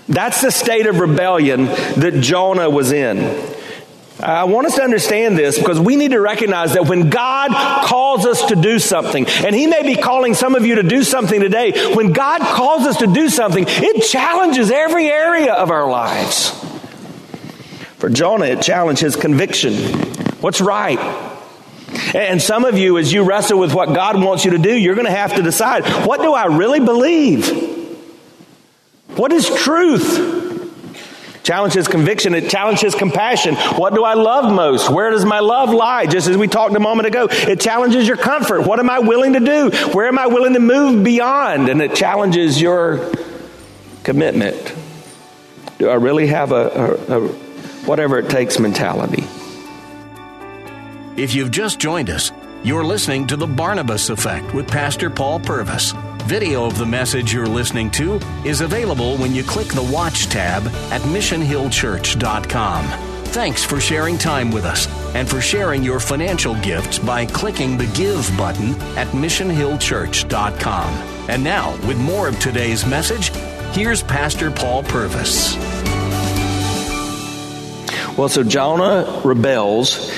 That's 0.07 0.41
the 0.41 0.51
state 0.51 0.85
of 0.85 0.99
rebellion 0.99 1.65
that 1.65 2.19
Jonah 2.21 2.69
was 2.69 2.91
in. 2.91 3.17
I 4.23 4.45
want 4.45 4.67
us 4.67 4.75
to 4.75 4.83
understand 4.83 5.37
this 5.37 5.59
because 5.59 5.79
we 5.79 5.95
need 5.97 6.11
to 6.11 6.19
recognize 6.19 6.73
that 6.73 6.87
when 6.87 7.09
God 7.09 7.51
calls 7.85 8.25
us 8.25 8.45
to 8.45 8.55
do 8.55 8.79
something, 8.79 9.25
and 9.27 9.53
He 9.53 9.67
may 9.67 9.83
be 9.83 10.01
calling 10.01 10.33
some 10.33 10.55
of 10.55 10.65
you 10.65 10.75
to 10.75 10.83
do 10.83 11.03
something 11.03 11.41
today, 11.41 11.93
when 11.93 12.13
God 12.13 12.41
calls 12.41 12.83
us 12.83 12.97
to 12.97 13.07
do 13.07 13.29
something, 13.29 13.65
it 13.67 14.03
challenges 14.03 14.71
every 14.71 15.07
area 15.07 15.53
of 15.53 15.71
our 15.71 15.89
lives. 15.89 16.51
For 17.97 18.09
Jonah, 18.09 18.45
it 18.45 18.61
challenged 18.61 19.01
his 19.01 19.15
conviction. 19.15 19.75
What's 20.41 20.59
right? 20.59 20.99
And 22.13 22.41
some 22.41 22.65
of 22.65 22.77
you, 22.77 22.97
as 22.97 23.11
you 23.13 23.23
wrestle 23.23 23.59
with 23.59 23.73
what 23.73 23.93
God 23.93 24.21
wants 24.21 24.45
you 24.45 24.51
to 24.51 24.57
do, 24.57 24.73
you're 24.73 24.95
going 24.95 25.05
to 25.05 25.11
have 25.11 25.35
to 25.35 25.41
decide 25.41 25.85
what 26.05 26.21
do 26.21 26.33
I 26.33 26.45
really 26.45 26.79
believe? 26.79 27.47
What 29.15 29.31
is 29.31 29.49
truth? 29.49 30.42
Challenges 31.43 31.89
conviction. 31.89 32.33
It 32.33 32.49
challenges 32.49 32.95
compassion. 32.95 33.55
What 33.55 33.93
do 33.93 34.05
I 34.05 34.13
love 34.13 34.51
most? 34.51 34.89
Where 34.89 35.11
does 35.11 35.25
my 35.25 35.41
love 35.41 35.71
lie? 35.71 36.05
Just 36.05 36.29
as 36.29 36.37
we 36.37 36.47
talked 36.47 36.73
a 36.75 36.79
moment 36.79 37.07
ago, 37.07 37.27
it 37.29 37.59
challenges 37.59 38.07
your 38.07 38.15
comfort. 38.15 38.61
What 38.61 38.79
am 38.79 38.89
I 38.89 38.99
willing 38.99 39.33
to 39.33 39.41
do? 39.41 39.69
Where 39.91 40.07
am 40.07 40.17
I 40.17 40.27
willing 40.27 40.53
to 40.53 40.59
move 40.59 41.03
beyond? 41.03 41.67
And 41.67 41.81
it 41.81 41.95
challenges 41.95 42.61
your 42.61 43.11
commitment. 44.03 44.73
Do 45.79 45.89
I 45.89 45.95
really 45.95 46.27
have 46.27 46.53
a, 46.53 46.97
a, 47.09 47.19
a 47.19 47.27
whatever 47.85 48.19
it 48.19 48.29
takes 48.29 48.57
mentality? 48.57 49.25
If 51.21 51.35
you've 51.35 51.51
just 51.51 51.77
joined 51.77 52.09
us, 52.09 52.31
you're 52.63 52.85
listening 52.85 53.27
to 53.27 53.35
The 53.35 53.47
Barnabas 53.47 54.09
Effect 54.09 54.53
with 54.53 54.67
Pastor 54.69 55.09
Paul 55.09 55.41
Purvis. 55.41 55.93
Video 56.25 56.65
of 56.65 56.77
the 56.77 56.85
message 56.85 57.33
you're 57.33 57.45
listening 57.45 57.91
to 57.91 58.15
is 58.45 58.61
available 58.61 59.17
when 59.17 59.35
you 59.35 59.43
click 59.43 59.67
the 59.67 59.83
Watch 59.83 60.27
tab 60.27 60.65
at 60.89 61.01
missionhillchurch.com. 61.01 62.85
Thanks 63.25 63.65
for 63.65 63.81
sharing 63.81 64.17
time 64.17 64.49
with 64.49 64.63
us 64.63 64.87
and 65.15 65.29
for 65.29 65.41
sharing 65.41 65.83
your 65.83 65.99
financial 65.99 66.55
gifts 66.61 66.97
by 66.97 67.25
clicking 67.25 67.77
the 67.77 67.87
Give 67.87 68.25
button 68.37 68.73
at 68.97 69.07
missionhillchurch.com. 69.07 70.93
And 71.29 71.43
now, 71.43 71.71
with 71.87 71.97
more 71.97 72.29
of 72.29 72.39
today's 72.39 72.85
message, 72.85 73.29
here's 73.75 74.01
Pastor 74.01 74.49
Paul 74.49 74.83
Purvis. 74.83 75.57
Well, 78.17 78.29
so 78.29 78.43
Jonah 78.43 79.21
rebels 79.25 80.09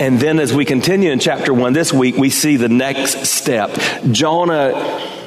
and 0.00 0.18
then 0.18 0.38
as 0.38 0.54
we 0.54 0.64
continue 0.64 1.10
in 1.10 1.18
chapter 1.18 1.52
one 1.52 1.74
this 1.74 1.92
week, 1.92 2.16
we 2.16 2.30
see 2.30 2.56
the 2.56 2.70
next 2.70 3.26
step. 3.26 3.70
Jonah 4.10 4.72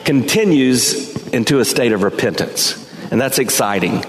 continues 0.06 1.28
into 1.28 1.60
a 1.60 1.66
state 1.66 1.92
of 1.92 2.04
repentance. 2.04 2.80
And 3.12 3.20
that's 3.20 3.40
exciting. 3.40 4.04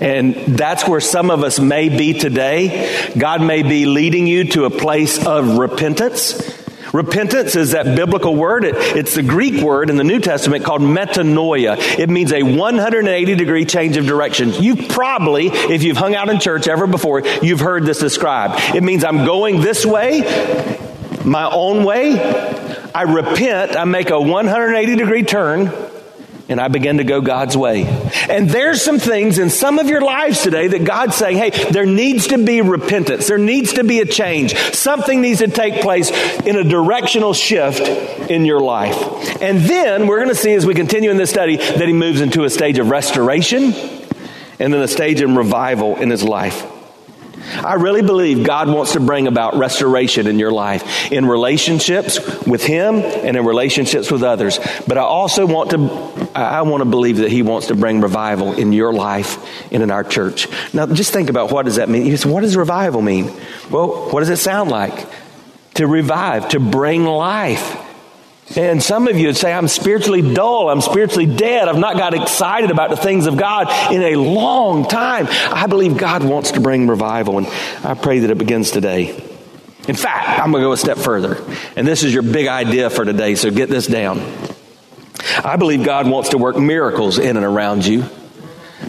And 0.00 0.34
that's 0.34 0.86
where 0.86 1.00
some 1.00 1.30
of 1.30 1.42
us 1.42 1.58
may 1.58 1.88
be 1.88 2.12
today. 2.14 3.10
God 3.18 3.42
may 3.42 3.62
be 3.62 3.86
leading 3.86 4.26
you 4.26 4.44
to 4.50 4.64
a 4.64 4.70
place 4.70 5.24
of 5.24 5.58
repentance. 5.58 6.60
Repentance 6.92 7.56
is 7.56 7.70
that 7.70 7.96
biblical 7.96 8.36
word. 8.36 8.64
It, 8.64 8.74
it's 8.76 9.14
the 9.14 9.22
Greek 9.22 9.62
word 9.62 9.88
in 9.88 9.96
the 9.96 10.04
New 10.04 10.20
Testament 10.20 10.64
called 10.64 10.82
metanoia. 10.82 11.78
It 11.98 12.10
means 12.10 12.32
a 12.32 12.42
180 12.42 13.34
degree 13.34 13.64
change 13.64 13.96
of 13.96 14.04
direction. 14.04 14.52
You 14.62 14.76
probably, 14.76 15.46
if 15.46 15.82
you've 15.82 15.96
hung 15.96 16.14
out 16.14 16.28
in 16.28 16.38
church 16.38 16.68
ever 16.68 16.86
before, 16.86 17.22
you've 17.42 17.60
heard 17.60 17.86
this 17.86 17.98
described. 17.98 18.76
It 18.76 18.82
means 18.82 19.04
I'm 19.04 19.24
going 19.24 19.62
this 19.62 19.86
way, 19.86 20.20
my 21.24 21.50
own 21.50 21.84
way, 21.84 22.12
I 22.94 23.02
repent, 23.02 23.76
I 23.76 23.84
make 23.84 24.10
a 24.10 24.20
180 24.20 24.96
degree 24.96 25.22
turn, 25.22 25.72
and 26.48 26.60
I 26.60 26.68
begin 26.68 26.98
to 26.98 27.04
go 27.04 27.20
God's 27.20 27.56
way. 27.56 27.84
And 28.28 28.50
there's 28.50 28.82
some 28.82 28.98
things 28.98 29.38
in 29.38 29.48
some 29.48 29.78
of 29.78 29.88
your 29.88 30.02
lives 30.02 30.42
today 30.42 30.68
that 30.68 30.84
God's 30.84 31.14
saying, 31.14 31.38
hey, 31.38 31.50
there 31.70 31.86
needs 31.86 32.28
to 32.28 32.44
be 32.44 32.60
repentance. 32.60 33.28
There 33.28 33.38
needs 33.38 33.74
to 33.74 33.84
be 33.84 34.00
a 34.00 34.06
change. 34.06 34.54
Something 34.74 35.22
needs 35.22 35.38
to 35.38 35.48
take 35.48 35.80
place 35.80 36.10
in 36.40 36.56
a 36.56 36.64
directional 36.64 37.32
shift 37.32 37.80
in 38.30 38.44
your 38.44 38.60
life. 38.60 39.40
And 39.40 39.60
then 39.60 40.06
we're 40.06 40.18
going 40.18 40.28
to 40.28 40.34
see 40.34 40.52
as 40.52 40.66
we 40.66 40.74
continue 40.74 41.10
in 41.10 41.16
this 41.16 41.30
study 41.30 41.56
that 41.56 41.86
he 41.86 41.94
moves 41.94 42.20
into 42.20 42.44
a 42.44 42.50
stage 42.50 42.78
of 42.78 42.90
restoration 42.90 43.72
and 44.58 44.72
then 44.72 44.82
a 44.82 44.88
stage 44.88 45.20
of 45.22 45.30
revival 45.34 45.96
in 45.96 46.10
his 46.10 46.22
life. 46.22 46.71
I 47.52 47.74
really 47.74 48.02
believe 48.02 48.44
God 48.44 48.68
wants 48.68 48.92
to 48.92 49.00
bring 49.00 49.26
about 49.26 49.56
restoration 49.56 50.26
in 50.26 50.38
your 50.38 50.52
life, 50.52 51.10
in 51.12 51.26
relationships 51.26 52.18
with 52.46 52.64
Him 52.64 52.96
and 52.96 53.36
in 53.36 53.44
relationships 53.44 54.10
with 54.10 54.22
others. 54.22 54.58
But 54.86 54.98
I 54.98 55.02
also 55.02 55.46
want 55.46 55.70
to, 55.70 56.30
I 56.34 56.62
want 56.62 56.82
to 56.82 56.88
believe 56.88 57.18
that 57.18 57.30
He 57.30 57.42
wants 57.42 57.68
to 57.68 57.74
bring 57.74 58.00
revival 58.00 58.52
in 58.52 58.72
your 58.72 58.92
life 58.92 59.38
and 59.72 59.82
in 59.82 59.90
our 59.90 60.04
church. 60.04 60.48
Now, 60.72 60.86
just 60.86 61.12
think 61.12 61.30
about 61.30 61.52
what 61.52 61.64
does 61.64 61.76
that 61.76 61.88
mean? 61.88 62.06
You 62.06 62.16
say, 62.16 62.30
what 62.30 62.40
does 62.40 62.56
revival 62.56 63.02
mean? 63.02 63.30
Well, 63.70 64.10
what 64.10 64.20
does 64.20 64.30
it 64.30 64.38
sound 64.38 64.70
like? 64.70 65.06
To 65.74 65.86
revive, 65.86 66.50
to 66.50 66.60
bring 66.60 67.04
life. 67.04 67.78
And 68.56 68.82
some 68.82 69.08
of 69.08 69.16
you 69.16 69.28
would 69.28 69.36
say, 69.36 69.52
I'm 69.52 69.68
spiritually 69.68 70.34
dull. 70.34 70.68
I'm 70.68 70.80
spiritually 70.80 71.26
dead. 71.26 71.68
I've 71.68 71.78
not 71.78 71.96
got 71.96 72.12
excited 72.12 72.70
about 72.70 72.90
the 72.90 72.96
things 72.96 73.26
of 73.26 73.36
God 73.36 73.68
in 73.92 74.02
a 74.02 74.16
long 74.16 74.86
time. 74.86 75.26
I 75.30 75.66
believe 75.66 75.96
God 75.96 76.22
wants 76.22 76.52
to 76.52 76.60
bring 76.60 76.86
revival, 76.86 77.38
and 77.38 77.46
I 77.82 77.94
pray 77.94 78.20
that 78.20 78.30
it 78.30 78.38
begins 78.38 78.70
today. 78.70 79.10
In 79.88 79.96
fact, 79.96 80.40
I'm 80.40 80.50
going 80.50 80.62
to 80.62 80.68
go 80.68 80.72
a 80.72 80.76
step 80.76 80.98
further. 80.98 81.42
And 81.76 81.86
this 81.86 82.02
is 82.02 82.12
your 82.12 82.22
big 82.22 82.46
idea 82.46 82.90
for 82.90 83.04
today, 83.04 83.36
so 83.36 83.50
get 83.50 83.68
this 83.68 83.86
down. 83.86 84.20
I 85.44 85.56
believe 85.56 85.84
God 85.84 86.08
wants 86.08 86.30
to 86.30 86.38
work 86.38 86.56
miracles 86.58 87.18
in 87.18 87.36
and 87.36 87.46
around 87.46 87.86
you, 87.86 88.04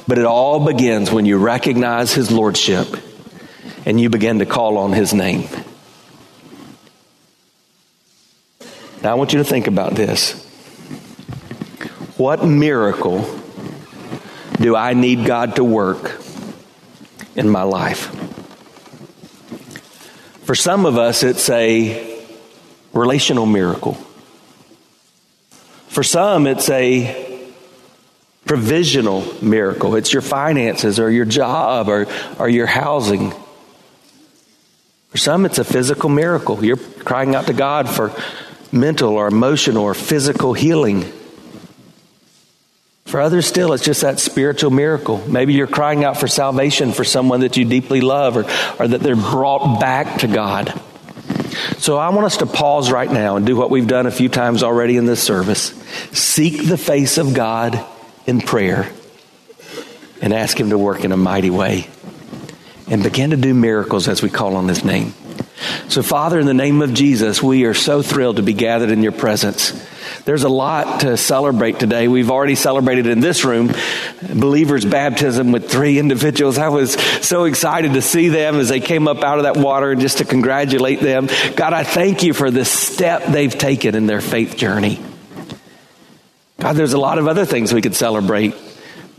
but 0.08 0.18
it 0.18 0.26
all 0.26 0.66
begins 0.66 1.12
when 1.12 1.26
you 1.26 1.38
recognize 1.38 2.14
His 2.14 2.32
Lordship 2.32 2.88
and 3.86 4.00
you 4.00 4.10
begin 4.10 4.40
to 4.40 4.46
call 4.46 4.78
on 4.78 4.94
His 4.94 5.14
name. 5.14 5.48
Now, 9.04 9.12
I 9.12 9.14
want 9.16 9.34
you 9.34 9.40
to 9.40 9.44
think 9.44 9.68
about 9.68 9.96
this. 9.96 10.32
What 12.16 12.46
miracle 12.46 13.28
do 14.62 14.78
I 14.78 14.94
need 14.94 15.26
God 15.26 15.58
to 15.58 15.64
work 15.66 16.22
in 17.36 17.50
my 17.50 17.64
life? 17.64 18.08
For 20.46 20.56
some 20.56 20.86
of 20.86 20.98
us, 20.98 21.22
it's 21.22 21.50
a 21.50 22.24
relational 22.94 23.46
miracle. 23.46 23.96
For 25.90 26.04
some, 26.04 26.48
it's 26.48 26.70
a 26.70 27.52
provisional 28.46 29.26
miracle. 29.44 29.98
It's 29.98 30.14
your 30.14 30.22
finances 30.22 30.98
or 30.98 31.12
your 31.12 31.26
job 31.26 31.90
or, 31.90 32.08
or 32.40 32.48
your 32.48 32.68
housing. 32.68 33.34
For 35.10 35.18
some, 35.18 35.46
it's 35.46 35.60
a 35.60 35.66
physical 35.66 36.10
miracle. 36.10 36.64
You're 36.64 36.78
crying 36.78 37.36
out 37.36 37.48
to 37.48 37.54
God 37.54 37.90
for 37.90 38.14
mental 38.74 39.14
or 39.14 39.28
emotional 39.28 39.84
or 39.84 39.94
physical 39.94 40.54
healing. 40.54 41.06
For 43.06 43.22
others, 43.22 43.46
still, 43.46 43.74
it's 43.74 43.84
just 43.84 44.02
that 44.02 44.20
spiritual 44.20 44.72
miracle. 44.72 45.24
Maybe 45.28 45.54
you're 45.54 45.68
crying 45.68 46.04
out 46.04 46.18
for 46.18 46.28
salvation 46.28 46.94
for 46.94 47.04
someone 47.04 47.42
that 47.42 47.58
you 47.58 47.66
deeply 47.66 48.02
love 48.02 48.38
or, 48.38 48.46
or 48.80 48.88
that 48.88 49.02
they're 49.02 49.16
brought 49.16 49.80
back 49.80 50.22
to 50.22 50.28
God. 50.28 50.74
So 51.78 51.98
I 51.98 52.10
want 52.10 52.26
us 52.26 52.38
to 52.38 52.46
pause 52.46 52.92
right 52.92 53.12
now 53.12 53.36
and 53.36 53.46
do 53.46 53.56
what 53.56 53.70
we've 53.70 53.88
done 53.88 54.08
a 54.08 54.12
few 54.12 54.30
times 54.30 54.64
already 54.64 54.98
in 54.98 55.06
this 55.06 55.22
service 55.22 55.80
seek 56.12 56.68
the 56.68 56.78
face 56.78 57.18
of 57.18 57.34
God 57.34 57.86
in 58.26 58.42
prayer 58.42 58.92
and 60.22 60.34
ask 60.34 60.60
Him 60.60 60.72
to 60.72 60.78
work 60.78 61.04
in 61.04 61.12
a 61.12 61.18
mighty 61.18 61.52
way 61.52 61.88
and 62.88 63.04
begin 63.04 63.30
to 63.30 63.38
do 63.38 63.54
miracles 63.54 64.08
as 64.08 64.24
we 64.24 64.30
call 64.30 64.56
on 64.56 64.68
His 64.68 64.84
name. 64.84 65.14
So, 65.88 66.04
Father, 66.04 66.40
in 66.40 66.46
the 66.46 66.54
name 66.54 66.82
of 66.82 66.94
Jesus, 66.94 67.42
we 67.42 67.66
are 67.66 67.74
so 67.74 68.02
thrilled 68.02 68.38
to 68.38 68.44
be 68.44 68.54
gathered 68.54 68.90
in 68.90 69.04
your 69.04 69.12
presence. 69.12 69.72
There's 70.26 70.44
a 70.44 70.50
lot 70.50 71.02
to 71.02 71.18
celebrate 71.18 71.80
today. 71.80 72.08
We've 72.08 72.32
already 72.32 72.56
celebrated 72.56 73.08
in 73.08 73.20
this 73.20 73.44
room 73.44 73.72
believers' 74.22 74.86
baptism 74.86 75.52
with 75.52 75.70
three 75.70 76.00
individuals. 76.00 76.58
I 76.58 76.70
was 76.70 76.94
so 76.94 77.44
excited 77.46 77.94
to 77.94 78.02
see 78.02 78.30
them 78.30 78.56
as 78.56 78.70
they 78.70 78.80
came 78.80 79.08
up 79.08 79.24
out 79.24 79.38
of 79.38 79.44
that 79.44 79.58
water 79.58 79.92
and 79.92 80.02
just 80.02 80.20
to 80.20 80.26
congratulate 80.26 81.00
them. 81.00 81.28
God, 81.56 81.74
I 81.74 81.84
thank 81.84 82.24
you 82.24 82.34
for 82.34 82.52
the 82.52 82.66
step 82.66 83.26
they've 83.26 83.56
taken 83.56 83.96
in 83.96 84.06
their 84.06 84.22
faith 84.22 84.56
journey. 84.56 85.04
God, 86.60 86.74
there's 86.74 86.94
a 86.94 86.98
lot 86.98 87.18
of 87.18 87.28
other 87.28 87.46
things 87.46 87.74
we 87.74 87.82
could 87.82 87.96
celebrate. 87.96 88.56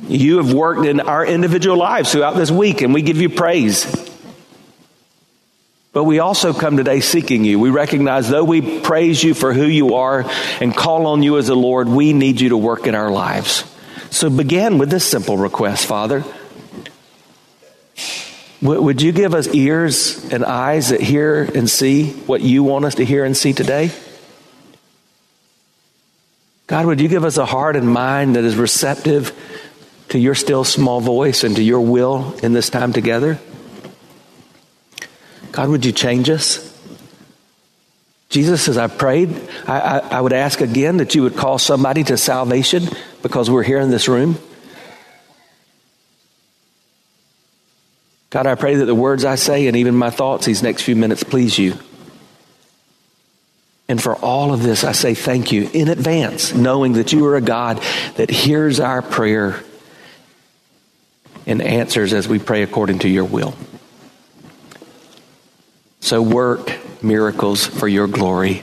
You 0.08 0.38
have 0.38 0.52
worked 0.52 0.86
in 0.86 1.00
our 1.00 1.24
individual 1.24 1.76
lives 1.76 2.12
throughout 2.12 2.36
this 2.36 2.50
week, 2.50 2.80
and 2.80 2.94
we 2.94 3.02
give 3.02 3.18
you 3.18 3.28
praise. 3.28 3.84
But 5.94 6.04
we 6.04 6.18
also 6.18 6.52
come 6.52 6.76
today 6.76 6.98
seeking 7.00 7.44
you. 7.44 7.60
We 7.60 7.70
recognize, 7.70 8.28
though 8.28 8.42
we 8.42 8.80
praise 8.80 9.22
you 9.22 9.32
for 9.32 9.52
who 9.54 9.64
you 9.64 9.94
are 9.94 10.28
and 10.60 10.76
call 10.76 11.06
on 11.06 11.22
you 11.22 11.38
as 11.38 11.48
a 11.48 11.54
Lord, 11.54 11.88
we 11.88 12.12
need 12.12 12.40
you 12.40 12.48
to 12.48 12.56
work 12.56 12.88
in 12.88 12.96
our 12.96 13.12
lives. 13.12 13.64
So 14.10 14.28
begin 14.28 14.78
with 14.78 14.90
this 14.90 15.08
simple 15.08 15.38
request, 15.38 15.86
Father. 15.86 16.24
Would 18.60 19.02
you 19.02 19.12
give 19.12 19.34
us 19.34 19.46
ears 19.54 20.24
and 20.32 20.44
eyes 20.44 20.88
that 20.88 21.00
hear 21.00 21.44
and 21.44 21.70
see 21.70 22.10
what 22.10 22.40
you 22.40 22.64
want 22.64 22.86
us 22.86 22.96
to 22.96 23.04
hear 23.04 23.24
and 23.24 23.36
see 23.36 23.52
today? 23.52 23.92
God, 26.66 26.86
would 26.86 27.00
you 27.00 27.08
give 27.08 27.24
us 27.24 27.36
a 27.36 27.46
heart 27.46 27.76
and 27.76 27.88
mind 27.88 28.34
that 28.34 28.42
is 28.42 28.56
receptive 28.56 29.32
to 30.08 30.18
your 30.18 30.34
still 30.34 30.64
small 30.64 31.00
voice 31.00 31.44
and 31.44 31.54
to 31.54 31.62
your 31.62 31.82
will 31.82 32.34
in 32.42 32.52
this 32.52 32.68
time 32.68 32.92
together? 32.92 33.38
God, 35.54 35.68
would 35.68 35.86
you 35.86 35.92
change 35.92 36.28
us? 36.30 36.68
Jesus, 38.28 38.66
as 38.66 38.76
I 38.76 38.88
prayed, 38.88 39.30
I, 39.68 39.78
I, 39.78 39.98
I, 39.98 40.20
would 40.20 40.32
ask 40.32 40.60
again 40.60 40.96
that 40.96 41.14
you 41.14 41.22
would 41.22 41.36
call 41.36 41.58
somebody 41.58 42.02
to 42.02 42.16
salvation 42.16 42.88
because 43.22 43.48
we're 43.48 43.62
here 43.62 43.78
in 43.78 43.88
this 43.88 44.08
room. 44.08 44.36
God, 48.30 48.48
I 48.48 48.56
pray 48.56 48.74
that 48.74 48.86
the 48.86 48.96
words 48.96 49.24
I 49.24 49.36
say 49.36 49.68
and 49.68 49.76
even 49.76 49.94
my 49.94 50.10
thoughts 50.10 50.44
these 50.44 50.60
next 50.60 50.82
few 50.82 50.96
minutes 50.96 51.22
please 51.22 51.56
you. 51.56 51.78
And 53.88 54.02
for 54.02 54.16
all 54.16 54.52
of 54.52 54.60
this, 54.60 54.82
I 54.82 54.90
say 54.90 55.14
thank 55.14 55.52
you 55.52 55.70
in 55.72 55.86
advance, 55.86 56.52
knowing 56.52 56.94
that 56.94 57.12
you 57.12 57.24
are 57.26 57.36
a 57.36 57.40
God 57.40 57.80
that 58.16 58.28
hears 58.28 58.80
our 58.80 59.02
prayer 59.02 59.62
and 61.46 61.62
answers 61.62 62.12
as 62.12 62.26
we 62.26 62.40
pray 62.40 62.64
according 62.64 62.98
to 63.00 63.08
your 63.08 63.24
will. 63.24 63.54
So 66.04 66.20
work 66.20 66.70
miracles 67.02 67.66
for 67.66 67.88
your 67.88 68.06
glory. 68.06 68.62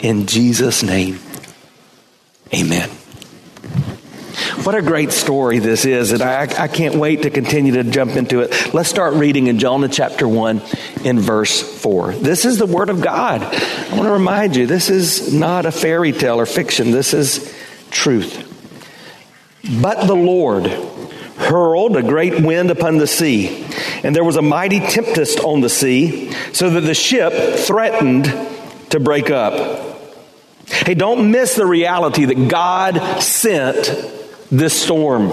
In 0.00 0.26
Jesus' 0.26 0.82
name, 0.82 1.20
amen. 2.52 2.90
What 4.64 4.74
a 4.74 4.82
great 4.82 5.12
story 5.12 5.60
this 5.60 5.84
is, 5.84 6.10
and 6.10 6.20
I, 6.22 6.42
I, 6.42 6.66
can't 6.66 6.96
wait 6.96 7.22
to 7.22 7.30
continue 7.30 7.74
to 7.74 7.84
jump 7.84 8.16
into 8.16 8.40
it. 8.40 8.74
Let's 8.74 8.88
start 8.88 9.14
reading 9.14 9.46
in 9.46 9.60
Jonah 9.60 9.88
chapter 9.88 10.26
1 10.26 10.60
in 11.04 11.20
verse 11.20 11.62
4. 11.62 12.14
This 12.14 12.44
is 12.44 12.58
the 12.58 12.66
Word 12.66 12.90
of 12.90 13.00
God. 13.00 13.42
I 13.42 13.90
want 13.92 14.06
to 14.06 14.12
remind 14.12 14.56
you, 14.56 14.66
this 14.66 14.90
is 14.90 15.32
not 15.32 15.66
a 15.66 15.70
fairy 15.70 16.10
tale 16.10 16.40
or 16.40 16.46
fiction, 16.46 16.90
this 16.90 17.14
is 17.14 17.56
truth. 17.92 18.48
But 19.80 20.08
the 20.08 20.16
Lord 20.16 20.66
hurled 20.66 21.96
a 21.96 22.02
great 22.02 22.40
wind 22.40 22.72
upon 22.72 22.98
the 22.98 23.06
sea, 23.06 23.66
and 24.02 24.14
there 24.14 24.24
was 24.24 24.36
a 24.36 24.42
mighty 24.42 24.80
tempest 24.80 25.40
on 25.40 25.60
the 25.60 25.68
sea, 25.68 26.32
so 26.52 26.70
that 26.70 26.80
the 26.80 26.94
ship 26.94 27.32
threatened 27.60 28.24
to 28.90 29.00
break 29.00 29.30
up. 29.30 29.98
Hey, 30.66 30.94
don't 30.94 31.30
miss 31.30 31.54
the 31.54 31.66
reality 31.66 32.24
that 32.24 32.48
God 32.48 33.22
sent 33.22 33.90
this 34.50 34.80
storm. 34.80 35.30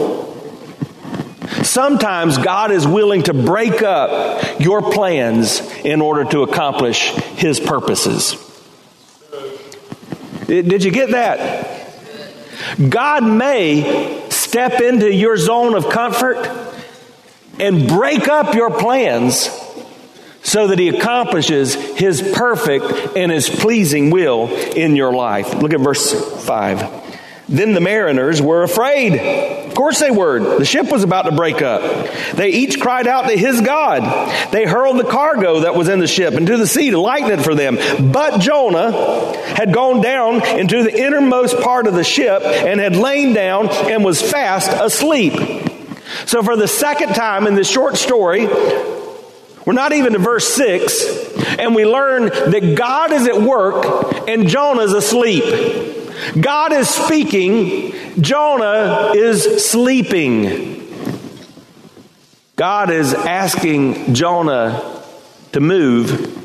Sometimes 1.63 2.37
God 2.37 2.71
is 2.71 2.87
willing 2.87 3.23
to 3.23 3.33
break 3.33 3.81
up 3.81 4.59
your 4.59 4.91
plans 4.91 5.61
in 5.83 6.01
order 6.01 6.23
to 6.25 6.43
accomplish 6.43 7.11
His 7.35 7.59
purposes. 7.59 8.35
Eh, 10.47 10.61
did 10.61 10.83
you 10.83 10.91
get 10.91 11.11
that? 11.11 11.77
God 12.89 13.23
may 13.23 14.27
step 14.29 14.81
into 14.81 15.13
your 15.13 15.37
zone 15.37 15.75
of 15.75 15.89
comfort 15.89 16.68
and 17.59 17.87
break 17.87 18.27
up 18.27 18.55
your 18.55 18.71
plans 18.71 19.49
so 20.43 20.67
that 20.67 20.79
he 20.79 20.89
accomplishes 20.89 21.75
his 21.75 22.21
perfect 22.21 23.15
and 23.15 23.31
his 23.31 23.49
pleasing 23.49 24.09
will 24.09 24.47
in 24.49 24.95
your 24.95 25.13
life. 25.13 25.53
Look 25.55 25.73
at 25.73 25.79
verse 25.79 26.45
5. 26.45 27.09
Then 27.49 27.73
the 27.73 27.81
mariners 27.81 28.41
were 28.41 28.63
afraid. 28.63 29.17
Of 29.65 29.73
course 29.73 29.99
they 29.99 30.11
were. 30.11 30.59
The 30.59 30.65
ship 30.65 30.91
was 30.91 31.03
about 31.03 31.23
to 31.23 31.31
break 31.31 31.61
up. 31.63 31.81
They 32.33 32.49
each 32.49 32.79
cried 32.79 33.07
out 33.07 33.27
to 33.27 33.35
his 33.35 33.59
God. 33.61 34.51
They 34.51 34.65
hurled 34.65 34.99
the 34.99 35.09
cargo 35.09 35.61
that 35.61 35.73
was 35.73 35.89
in 35.89 35.99
the 35.99 36.07
ship 36.07 36.35
into 36.35 36.57
the 36.57 36.67
sea 36.67 36.91
to 36.91 36.99
lighten 36.99 37.31
it 37.31 37.43
for 37.43 37.55
them. 37.55 37.77
But 38.11 38.39
Jonah 38.39 38.91
had 39.55 39.73
gone 39.73 40.01
down 40.01 40.45
into 40.59 40.83
the 40.83 40.95
innermost 40.95 41.59
part 41.59 41.87
of 41.87 41.95
the 41.95 42.03
ship 42.03 42.43
and 42.43 42.79
had 42.79 42.95
lain 42.95 43.33
down 43.33 43.69
and 43.69 44.05
was 44.05 44.21
fast 44.21 44.69
asleep. 44.71 45.33
So 46.25 46.43
for 46.43 46.55
the 46.55 46.67
second 46.67 47.15
time 47.15 47.47
in 47.47 47.55
this 47.55 47.69
short 47.69 47.97
story, 47.97 48.47
we're 49.65 49.73
not 49.73 49.93
even 49.93 50.13
to 50.13 50.19
verse 50.19 50.47
6, 50.47 51.57
and 51.59 51.75
we 51.75 51.85
learn 51.85 52.25
that 52.25 52.75
God 52.75 53.11
is 53.11 53.27
at 53.27 53.41
work 53.41 54.27
and 54.27 54.47
Jonah's 54.47 54.93
asleep. 54.93 55.43
God 56.39 56.73
is 56.73 56.89
speaking, 56.89 57.93
Jonah 58.21 59.11
is 59.15 59.69
sleeping. 59.69 60.87
God 62.55 62.89
is 62.89 63.13
asking 63.13 64.13
Jonah 64.13 65.03
to 65.53 65.59
move. 65.59 66.35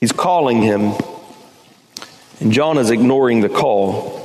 He's 0.00 0.12
calling 0.12 0.62
him, 0.62 0.94
and 2.40 2.52
Jonah's 2.52 2.90
ignoring 2.90 3.40
the 3.40 3.48
call. 3.48 4.19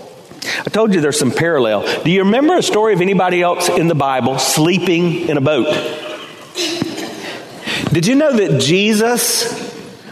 I 0.60 0.70
told 0.70 0.94
you 0.94 1.02
there's 1.02 1.20
some 1.20 1.32
parallel. 1.32 2.04
Do 2.04 2.12
you 2.12 2.24
remember 2.24 2.58
a 2.58 2.64
story 2.64 2.94
of 2.94 3.02
anybody 3.02 3.42
else 3.42 3.70
in 3.70 3.88
the 3.88 3.96
Bible 3.96 4.40
sleeping 4.40 5.28
in 5.30 5.38
a 5.38 5.42
boat? 5.42 5.68
Did 7.92 8.08
you 8.08 8.16
know 8.16 8.36
that 8.36 8.62
Jesus 8.62 9.66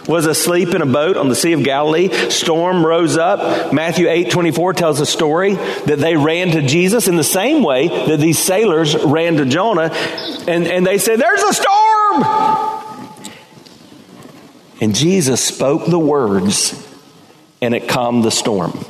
was 0.08 0.25
asleep 0.25 0.69
in 0.69 0.82
a 0.82 0.86
boat 0.86 1.17
on 1.17 1.29
the 1.29 1.36
Sea 1.36 1.53
of 1.53 1.63
Galilee. 1.63 2.10
Storm 2.29 2.86
rose 2.86 3.17
up. 3.17 3.73
Matthew 3.73 4.10
8 4.10 4.29
24 4.32 4.73
tells 4.73 4.99
a 4.99 5.06
story 5.06 5.53
that 5.53 5.99
they 5.99 6.15
ran 6.15 6.51
to 6.51 6.62
Jesus 6.62 7.08
in 7.08 7.15
the 7.15 7.23
same 7.23 7.63
way 7.63 7.88
that 7.88 8.19
these 8.19 8.39
sailors 8.39 8.95
ran 8.95 9.38
to 9.38 9.45
Jonah. 9.45 9.91
And, 10.47 10.67
and 10.67 10.86
they 10.86 10.97
said, 10.97 11.19
There's 11.19 11.43
a 11.43 11.53
storm! 11.53 12.23
And 14.82 14.93
Jesus 14.95 15.41
spoke 15.41 15.86
the 15.86 15.99
words, 15.99 16.75
and 17.62 17.73
it 17.73 17.88
calmed 17.88 18.23
the 18.23 18.32
storm. 18.32 18.86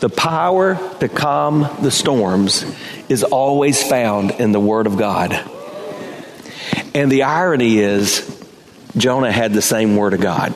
The 0.00 0.08
power 0.08 0.76
to 1.00 1.08
calm 1.08 1.68
the 1.82 1.90
storms 1.90 2.64
is 3.08 3.24
always 3.24 3.82
found 3.82 4.32
in 4.32 4.52
the 4.52 4.60
Word 4.60 4.86
of 4.86 4.96
God. 4.96 5.32
And 6.94 7.10
the 7.12 7.24
irony 7.24 7.78
is, 7.78 8.24
Jonah 8.96 9.32
had 9.32 9.52
the 9.52 9.62
same 9.62 9.96
word 9.96 10.14
of 10.14 10.20
God. 10.20 10.54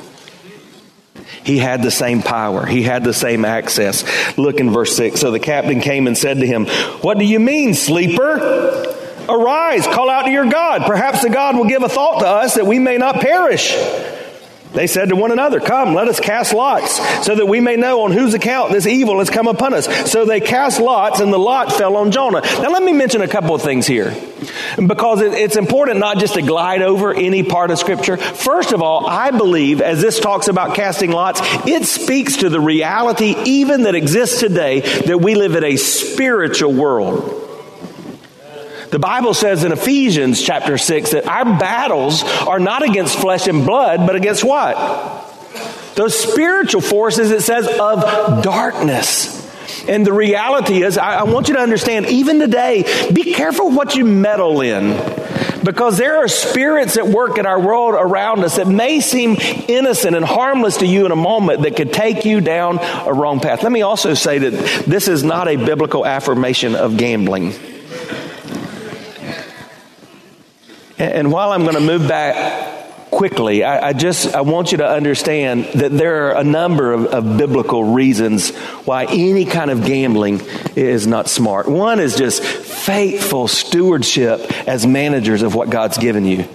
He 1.44 1.58
had 1.58 1.82
the 1.82 1.90
same 1.90 2.22
power. 2.22 2.66
He 2.66 2.82
had 2.82 3.04
the 3.04 3.12
same 3.12 3.44
access. 3.44 4.04
Look 4.38 4.60
in 4.60 4.70
verse 4.70 4.96
6. 4.96 5.20
So 5.20 5.30
the 5.30 5.40
captain 5.40 5.80
came 5.80 6.06
and 6.06 6.16
said 6.16 6.38
to 6.38 6.46
him, 6.46 6.66
What 7.00 7.18
do 7.18 7.24
you 7.24 7.40
mean, 7.40 7.74
sleeper? 7.74 8.36
Arise, 9.28 9.86
call 9.86 10.10
out 10.10 10.22
to 10.22 10.30
your 10.30 10.46
God. 10.46 10.82
Perhaps 10.82 11.22
the 11.22 11.30
God 11.30 11.56
will 11.56 11.64
give 11.64 11.82
a 11.82 11.88
thought 11.88 12.20
to 12.20 12.26
us 12.26 12.54
that 12.54 12.66
we 12.66 12.78
may 12.78 12.96
not 12.96 13.16
perish. 13.16 13.72
They 14.72 14.86
said 14.86 15.10
to 15.10 15.16
one 15.16 15.32
another, 15.32 15.60
Come, 15.60 15.94
let 15.94 16.08
us 16.08 16.18
cast 16.18 16.54
lots, 16.54 16.96
so 17.26 17.34
that 17.34 17.46
we 17.46 17.60
may 17.60 17.76
know 17.76 18.02
on 18.02 18.12
whose 18.12 18.34
account 18.34 18.72
this 18.72 18.86
evil 18.86 19.18
has 19.18 19.30
come 19.30 19.46
upon 19.46 19.74
us. 19.74 20.10
So 20.10 20.24
they 20.24 20.40
cast 20.40 20.80
lots, 20.80 21.20
and 21.20 21.32
the 21.32 21.38
lot 21.38 21.72
fell 21.72 21.96
on 21.96 22.10
Jonah. 22.10 22.40
Now, 22.40 22.70
let 22.70 22.82
me 22.82 22.92
mention 22.92 23.20
a 23.20 23.28
couple 23.28 23.54
of 23.54 23.62
things 23.62 23.86
here, 23.86 24.14
because 24.84 25.20
it's 25.20 25.56
important 25.56 25.98
not 25.98 26.18
just 26.18 26.34
to 26.34 26.42
glide 26.42 26.82
over 26.82 27.14
any 27.14 27.42
part 27.42 27.70
of 27.70 27.78
Scripture. 27.78 28.16
First 28.16 28.72
of 28.72 28.82
all, 28.82 29.06
I 29.06 29.30
believe, 29.30 29.80
as 29.80 30.00
this 30.00 30.18
talks 30.20 30.48
about 30.48 30.74
casting 30.74 31.10
lots, 31.10 31.40
it 31.66 31.84
speaks 31.84 32.38
to 32.38 32.48
the 32.48 32.60
reality, 32.60 33.34
even 33.44 33.82
that 33.82 33.94
exists 33.94 34.40
today, 34.40 34.80
that 34.80 35.18
we 35.18 35.34
live 35.34 35.54
in 35.54 35.64
a 35.64 35.76
spiritual 35.76 36.72
world. 36.72 37.50
The 38.92 38.98
Bible 38.98 39.32
says 39.32 39.64
in 39.64 39.72
Ephesians 39.72 40.42
chapter 40.42 40.76
6 40.76 41.12
that 41.12 41.26
our 41.26 41.46
battles 41.46 42.22
are 42.22 42.60
not 42.60 42.82
against 42.82 43.18
flesh 43.18 43.48
and 43.48 43.64
blood, 43.64 44.06
but 44.06 44.16
against 44.16 44.44
what? 44.44 44.76
Those 45.94 46.14
spiritual 46.14 46.82
forces, 46.82 47.30
it 47.30 47.40
says, 47.40 47.66
of 47.66 48.42
darkness. 48.42 49.40
And 49.88 50.06
the 50.06 50.12
reality 50.12 50.82
is, 50.82 50.98
I, 50.98 51.20
I 51.20 51.22
want 51.22 51.48
you 51.48 51.54
to 51.54 51.60
understand, 51.60 52.04
even 52.08 52.38
today, 52.38 52.82
be 53.10 53.32
careful 53.32 53.70
what 53.70 53.96
you 53.96 54.04
meddle 54.04 54.60
in. 54.60 54.90
Because 55.64 55.96
there 55.96 56.18
are 56.18 56.28
spirits 56.28 56.98
at 56.98 57.06
work 57.06 57.38
in 57.38 57.46
our 57.46 57.58
world 57.58 57.94
around 57.94 58.44
us 58.44 58.56
that 58.56 58.68
may 58.68 59.00
seem 59.00 59.36
innocent 59.68 60.14
and 60.14 60.24
harmless 60.24 60.76
to 60.78 60.86
you 60.86 61.06
in 61.06 61.12
a 61.12 61.16
moment 61.16 61.62
that 61.62 61.76
could 61.76 61.94
take 61.94 62.26
you 62.26 62.42
down 62.42 62.78
a 62.78 63.14
wrong 63.14 63.40
path. 63.40 63.62
Let 63.62 63.72
me 63.72 63.80
also 63.80 64.12
say 64.12 64.36
that 64.36 64.84
this 64.84 65.08
is 65.08 65.24
not 65.24 65.48
a 65.48 65.56
biblical 65.56 66.04
affirmation 66.04 66.74
of 66.74 66.98
gambling. 66.98 67.54
And 71.02 71.32
while 71.32 71.50
I'm 71.50 71.62
going 71.62 71.74
to 71.74 71.80
move 71.80 72.06
back 72.06 72.80
quickly. 73.10 73.62
I, 73.62 73.88
I, 73.88 73.92
just 73.92 74.34
I 74.34 74.40
want 74.40 74.72
you 74.72 74.78
to 74.78 74.88
understand 74.88 75.66
that 75.74 75.92
there 75.92 76.28
are 76.28 76.40
a 76.40 76.44
number 76.44 76.92
of, 76.92 77.06
of, 77.06 77.36
biblical 77.36 77.84
reasons 77.84 78.56
why 78.86 79.04
any 79.04 79.44
kind 79.44 79.70
of 79.70 79.84
gambling 79.84 80.40
is 80.76 81.06
not 81.06 81.28
smart. 81.28 81.68
One 81.68 82.00
is 82.00 82.16
just 82.16 82.42
faithful 82.42 83.48
stewardship 83.48 84.40
as 84.66 84.86
managers 84.86 85.42
of 85.42 85.54
what 85.54 85.68
God's 85.68 85.98
given 85.98 86.24
you. 86.24 86.48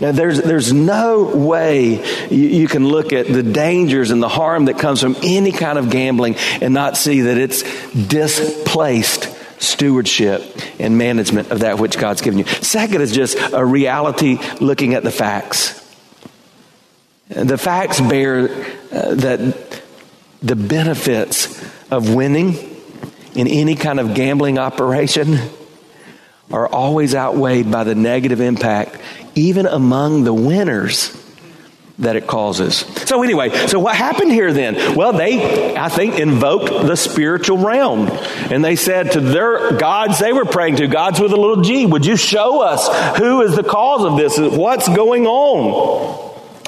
Now, 0.00 0.12
there's, 0.12 0.40
there's 0.40 0.72
no 0.72 1.24
way 1.36 2.28
you, 2.30 2.48
you, 2.48 2.68
can 2.68 2.86
look 2.86 3.12
at 3.12 3.26
the 3.26 3.42
dangers 3.42 4.12
and 4.12 4.22
the 4.22 4.28
harm 4.28 4.66
that 4.66 4.78
comes 4.78 5.00
from 5.00 5.16
any 5.22 5.50
kind 5.50 5.76
of 5.76 5.90
gambling 5.90 6.36
and 6.60 6.72
not 6.72 6.96
see 6.96 7.22
that 7.22 7.36
it's 7.36 7.62
displaced 7.92 9.35
stewardship 9.58 10.42
and 10.78 10.98
management 10.98 11.50
of 11.50 11.60
that 11.60 11.78
which 11.78 11.98
God's 11.98 12.20
given 12.20 12.38
you. 12.38 12.44
Second 12.46 13.00
is 13.00 13.12
just 13.12 13.38
a 13.52 13.64
reality 13.64 14.38
looking 14.60 14.94
at 14.94 15.02
the 15.02 15.10
facts. 15.10 15.82
The 17.28 17.58
facts 17.58 18.00
bear 18.00 18.48
uh, 18.48 19.14
that 19.16 19.82
the 20.42 20.56
benefits 20.56 21.62
of 21.90 22.14
winning 22.14 22.54
in 23.34 23.48
any 23.48 23.74
kind 23.74 23.98
of 23.98 24.14
gambling 24.14 24.58
operation 24.58 25.38
are 26.50 26.68
always 26.68 27.14
outweighed 27.14 27.70
by 27.70 27.84
the 27.84 27.94
negative 27.94 28.40
impact, 28.40 28.96
even 29.34 29.66
among 29.66 30.24
the 30.24 30.32
winners 30.32 31.25
that 31.98 32.16
it 32.16 32.26
causes. 32.26 32.76
So 33.06 33.22
anyway, 33.22 33.50
so 33.68 33.78
what 33.80 33.96
happened 33.96 34.30
here 34.30 34.52
then? 34.52 34.96
Well, 34.96 35.12
they, 35.14 35.74
I 35.76 35.88
think, 35.88 36.18
invoked 36.18 36.68
the 36.68 36.96
spiritual 36.96 37.58
realm. 37.58 38.08
And 38.50 38.64
they 38.64 38.76
said 38.76 39.12
to 39.12 39.20
their 39.20 39.72
gods 39.72 40.18
they 40.18 40.32
were 40.32 40.44
praying 40.44 40.76
to, 40.76 40.88
gods 40.88 41.20
with 41.20 41.32
a 41.32 41.36
little 41.36 41.62
g, 41.62 41.86
would 41.86 42.04
you 42.04 42.16
show 42.16 42.62
us 42.62 43.18
who 43.18 43.40
is 43.42 43.56
the 43.56 43.62
cause 43.62 44.04
of 44.04 44.16
this? 44.16 44.38
What's 44.38 44.88
going 44.88 45.26
on? 45.26 46.26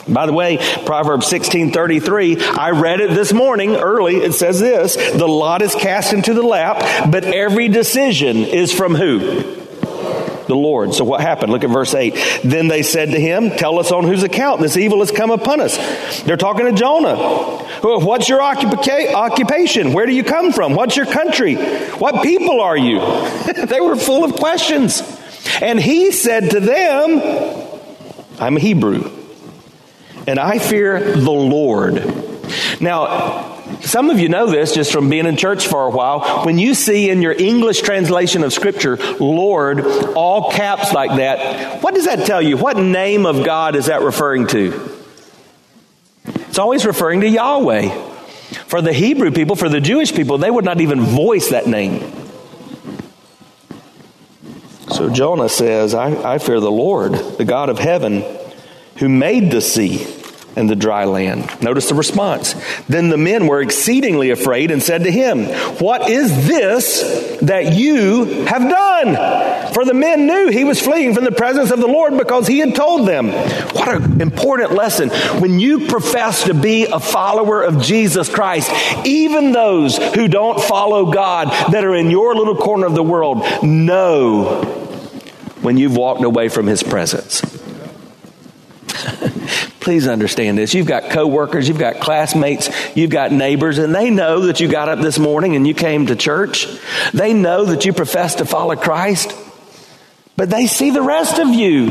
By 0.09 0.25
the 0.25 0.33
way, 0.33 0.57
Proverbs 0.87 1.27
16:33, 1.27 2.41
I 2.41 2.71
read 2.71 3.01
it 3.01 3.11
this 3.11 3.35
morning 3.35 3.77
early. 3.77 4.17
It 4.17 4.33
says 4.33 4.59
this, 4.59 4.97
the 4.97 5.29
lot 5.29 5.61
is 5.61 5.75
cast 5.75 6.15
into 6.15 6.33
the 6.33 6.43
lap, 6.43 7.11
but 7.11 7.25
every 7.25 7.69
decision 7.69 8.39
is 8.39 8.73
from 8.73 8.95
who? 8.95 9.58
The 10.49 10.57
Lord. 10.57 10.95
So 10.95 11.05
what 11.05 11.21
happened? 11.21 11.53
Look 11.53 11.63
at 11.63 11.71
verse 11.71 11.95
8. 11.95 12.41
Then 12.43 12.69
they 12.69 12.83
said 12.83 13.13
to 13.13 13.21
him, 13.21 13.51
Tell 13.51 13.79
us 13.79 13.93
on 13.93 14.05
whose 14.05 14.23
account 14.23 14.61
this 14.61 14.77
evil 14.77 14.99
has 15.01 15.13
come 15.13 15.31
upon 15.31 15.61
us. 15.61 16.23
They're 16.23 16.37
talking 16.37 16.65
to 16.65 16.73
Jonah. 16.73 17.15
Oh, 17.17 18.05
what's 18.05 18.29
your 18.29 18.43
occupation? 18.43 19.93
Where 19.93 20.07
do 20.07 20.13
you 20.13 20.25
come 20.25 20.53
from? 20.53 20.75
What's 20.75 20.97
your 20.97 21.07
country? 21.07 21.55
What 21.55 22.23
people 22.23 22.61
are 22.61 22.77
you? 22.77 22.99
they 23.67 23.81
were 23.81 23.97
full 23.97 24.25
of 24.25 24.35
questions. 24.35 25.03
And 25.61 25.79
he 25.79 26.11
said 26.11 26.51
to 26.51 26.61
them, 26.61 27.21
I'm 28.41 28.57
a 28.57 28.61
Hebrew 28.61 29.19
and 30.29 30.39
I 30.39 30.59
fear 30.59 31.01
the 31.01 31.31
Lord. 31.31 32.05
Now, 32.81 33.58
some 33.81 34.11
of 34.11 34.19
you 34.19 34.29
know 34.29 34.51
this 34.51 34.75
just 34.75 34.93
from 34.93 35.09
being 35.09 35.27
in 35.27 35.37
church 35.37 35.67
for 35.67 35.87
a 35.87 35.91
while. 35.91 36.45
When 36.45 36.59
you 36.59 36.75
see 36.75 37.11
in 37.11 37.23
your 37.23 37.33
English 37.33 37.81
translation 37.83 38.45
of 38.45 38.53
Scripture, 38.53 38.97
Lord, 39.19 39.81
all 40.15 40.51
caps 40.51 40.93
like 40.93 41.17
that, 41.19 41.83
what 41.83 41.95
does 41.95 42.07
that 42.07 42.27
tell 42.27 42.43
you? 42.43 42.57
What 42.57 42.77
name 42.77 43.27
of 43.27 43.45
God 43.45 43.77
is 43.77 43.87
that 43.87 44.03
referring 44.03 44.47
to? 44.49 44.97
It's 46.25 46.59
always 46.59 46.85
referring 46.85 47.21
to 47.21 47.29
Yahweh. 47.29 48.07
For 48.67 48.81
the 48.81 48.93
Hebrew 48.93 49.31
people, 49.31 49.57
for 49.57 49.69
the 49.69 49.81
Jewish 49.81 50.15
people, 50.15 50.39
they 50.39 50.51
would 50.51 50.65
not 50.65 50.81
even 50.81 51.01
voice 51.01 51.51
that 51.51 51.67
name. 51.67 52.01
So 54.91 55.11
Jonah 55.11 55.49
says, 55.49 55.95
I, 55.95 56.35
I 56.35 56.39
fear 56.39 56.61
the 56.61 56.71
Lord, 56.71 57.13
the 57.13 57.45
God 57.45 57.69
of 57.69 57.79
heaven, 57.79 58.25
who 58.97 59.09
made 59.09 59.51
the 59.51 59.61
sea 59.61 60.18
and 60.59 60.69
the 60.69 60.77
dry 60.77 61.05
land. 61.05 61.63
Notice 61.63 61.89
the 61.89 61.95
response. 61.95 62.55
Then 62.89 63.11
the 63.11 63.17
men 63.17 63.47
were 63.47 63.63
exceedingly 63.63 64.31
afraid 64.31 64.73
and 64.73 64.83
said 64.83 65.05
to 65.05 65.11
him, 65.11 65.45
What 65.79 66.11
is 66.11 66.49
this 66.49 67.39
that 67.43 67.75
you 67.75 68.25
have 68.47 68.63
done? 68.63 69.73
For 69.73 69.85
the 69.85 69.95
men 69.95 70.27
knew 70.27 70.49
he 70.49 70.65
was 70.65 70.81
fleeing 70.81 71.15
from 71.15 71.25
the 71.25 71.31
presence 71.31 71.71
of 71.71 71.79
the 71.79 71.87
Lord 71.87 72.19
because 72.19 72.49
he 72.49 72.59
had 72.59 72.75
told 72.75 73.07
them. 73.07 73.29
What 73.29 73.89
an 73.89 74.21
important 74.21 74.73
lesson. 74.73 75.11
When 75.41 75.61
you 75.61 75.87
profess 75.87 76.45
to 76.45 76.55
be 76.55 76.87
a 76.87 76.99
follower 76.99 77.63
of 77.63 77.81
Jesus 77.81 78.29
Christ, 78.29 78.71
even 79.07 79.53
those 79.53 79.97
who 79.97 80.27
don't 80.27 80.61
follow 80.61 81.13
God 81.13 81.73
that 81.73 81.85
are 81.85 81.95
in 81.95 82.11
your 82.11 82.35
little 82.35 82.57
corner 82.57 82.87
of 82.87 82.95
the 82.95 83.03
world 83.05 83.45
know 83.63 84.63
when 85.63 85.77
you've 85.77 85.97
walked 85.97 86.25
away 86.25 86.49
from 86.49 86.67
his 86.67 86.83
presence. 86.83 87.43
Please 89.89 90.07
understand 90.07 90.59
this. 90.59 90.75
You've 90.75 90.87
got 90.87 91.09
coworkers, 91.09 91.67
you've 91.67 91.79
got 91.79 91.99
classmates, 91.99 92.69
you've 92.95 93.09
got 93.09 93.33
neighbors, 93.33 93.79
and 93.79 93.95
they 93.95 94.11
know 94.11 94.41
that 94.41 94.61
you 94.61 94.69
got 94.69 94.91
up 94.91 95.01
this 95.01 95.19
morning 95.19 95.57
and 95.57 95.67
you 95.67 95.73
came 95.73 96.09
to 96.09 96.15
church. 96.15 96.69
They 97.15 97.33
know 97.33 97.65
that 97.65 97.87
you 97.87 97.95
profess 97.95 98.35
to 98.35 98.45
follow 98.45 98.77
Christ, 98.77 99.35
but 100.37 100.51
they 100.51 100.67
see 100.67 100.91
the 100.91 101.01
rest 101.01 101.39
of 101.39 101.49
you. 101.49 101.87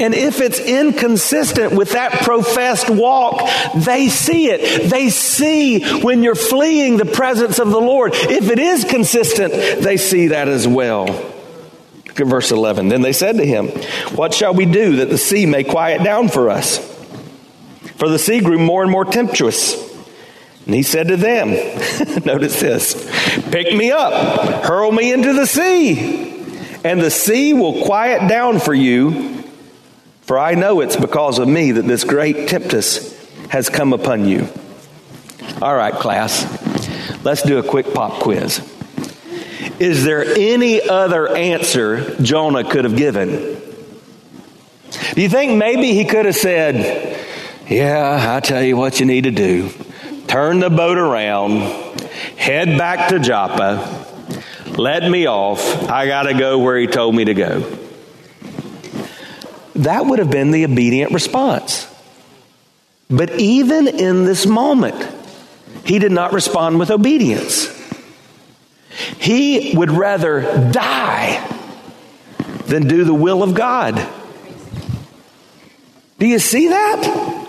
And 0.00 0.12
if 0.12 0.40
it's 0.40 0.58
inconsistent 0.58 1.72
with 1.72 1.92
that 1.92 2.10
professed 2.24 2.90
walk, 2.90 3.48
they 3.76 4.08
see 4.08 4.48
it. 4.50 4.90
They 4.90 5.08
see 5.08 6.00
when 6.00 6.24
you're 6.24 6.34
fleeing 6.34 6.96
the 6.96 7.04
presence 7.04 7.60
of 7.60 7.70
the 7.70 7.80
Lord. 7.80 8.10
If 8.12 8.50
it 8.50 8.58
is 8.58 8.84
consistent, 8.84 9.52
they 9.52 9.98
see 9.98 10.26
that 10.26 10.48
as 10.48 10.66
well. 10.66 11.06
Look 11.06 12.20
at 12.20 12.26
verse 12.26 12.50
11. 12.50 12.88
Then 12.88 13.02
they 13.02 13.12
said 13.12 13.36
to 13.36 13.46
him, 13.46 13.68
What 14.16 14.34
shall 14.34 14.52
we 14.52 14.66
do 14.66 14.96
that 14.96 15.10
the 15.10 15.16
sea 15.16 15.46
may 15.46 15.62
quiet 15.62 16.02
down 16.02 16.28
for 16.28 16.50
us? 16.50 16.89
For 18.00 18.08
the 18.08 18.18
sea 18.18 18.40
grew 18.40 18.58
more 18.58 18.82
and 18.82 18.90
more 18.90 19.04
tempestuous. 19.04 19.74
And 20.64 20.74
he 20.74 20.82
said 20.82 21.08
to 21.08 21.18
them, 21.18 21.50
Notice 22.24 22.58
this 22.58 22.94
pick 23.50 23.76
me 23.76 23.90
up, 23.90 24.64
hurl 24.64 24.90
me 24.90 25.12
into 25.12 25.34
the 25.34 25.46
sea, 25.46 26.34
and 26.82 27.00
the 27.00 27.10
sea 27.10 27.52
will 27.52 27.84
quiet 27.84 28.26
down 28.26 28.58
for 28.58 28.72
you. 28.72 29.44
For 30.22 30.38
I 30.38 30.54
know 30.54 30.80
it's 30.80 30.96
because 30.96 31.38
of 31.38 31.46
me 31.46 31.72
that 31.72 31.82
this 31.82 32.04
great 32.04 32.48
tempest 32.48 33.18
has 33.50 33.68
come 33.68 33.92
upon 33.92 34.26
you. 34.26 34.48
All 35.60 35.74
right, 35.74 35.92
class, 35.92 36.44
let's 37.22 37.42
do 37.42 37.58
a 37.58 37.62
quick 37.62 37.92
pop 37.92 38.22
quiz. 38.22 38.60
Is 39.78 40.04
there 40.04 40.24
any 40.24 40.88
other 40.88 41.28
answer 41.36 42.16
Jonah 42.22 42.64
could 42.64 42.84
have 42.84 42.96
given? 42.96 43.60
Do 45.14 45.20
you 45.20 45.28
think 45.28 45.58
maybe 45.58 45.92
he 45.92 46.04
could 46.04 46.26
have 46.26 46.36
said, 46.36 47.09
yeah, 47.70 48.34
I 48.36 48.40
tell 48.40 48.62
you 48.62 48.76
what 48.76 49.00
you 49.00 49.06
need 49.06 49.24
to 49.24 49.30
do. 49.30 49.70
Turn 50.26 50.60
the 50.60 50.70
boat 50.70 50.98
around, 50.98 51.60
head 52.36 52.76
back 52.76 53.08
to 53.10 53.18
Joppa, 53.18 54.06
let 54.76 55.08
me 55.08 55.26
off. 55.26 55.88
I 55.88 56.06
got 56.06 56.24
to 56.24 56.34
go 56.34 56.58
where 56.58 56.78
he 56.78 56.86
told 56.86 57.14
me 57.14 57.24
to 57.24 57.34
go. 57.34 57.78
That 59.74 60.06
would 60.06 60.18
have 60.18 60.30
been 60.30 60.50
the 60.50 60.64
obedient 60.64 61.12
response. 61.12 61.86
But 63.08 63.38
even 63.38 63.88
in 63.88 64.24
this 64.24 64.46
moment, 64.46 64.96
he 65.84 65.98
did 65.98 66.12
not 66.12 66.32
respond 66.32 66.78
with 66.78 66.90
obedience. 66.90 67.68
He 69.18 69.74
would 69.76 69.90
rather 69.90 70.70
die 70.70 71.46
than 72.66 72.86
do 72.86 73.04
the 73.04 73.14
will 73.14 73.42
of 73.42 73.54
God. 73.54 73.96
Do 76.18 76.26
you 76.26 76.38
see 76.38 76.68
that? 76.68 77.39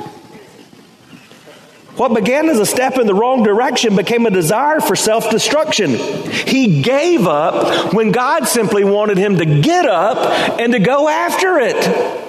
What 1.97 2.13
began 2.13 2.49
as 2.49 2.59
a 2.59 2.65
step 2.65 2.97
in 2.97 3.05
the 3.05 3.13
wrong 3.13 3.43
direction 3.43 3.95
became 3.95 4.25
a 4.25 4.31
desire 4.31 4.79
for 4.79 4.95
self 4.95 5.29
destruction. 5.29 5.91
He 5.91 6.81
gave 6.81 7.27
up 7.27 7.93
when 7.93 8.11
God 8.11 8.47
simply 8.47 8.83
wanted 8.83 9.17
him 9.17 9.37
to 9.37 9.45
get 9.45 9.85
up 9.85 10.59
and 10.59 10.73
to 10.73 10.79
go 10.79 11.09
after 11.09 11.59
it. 11.59 12.21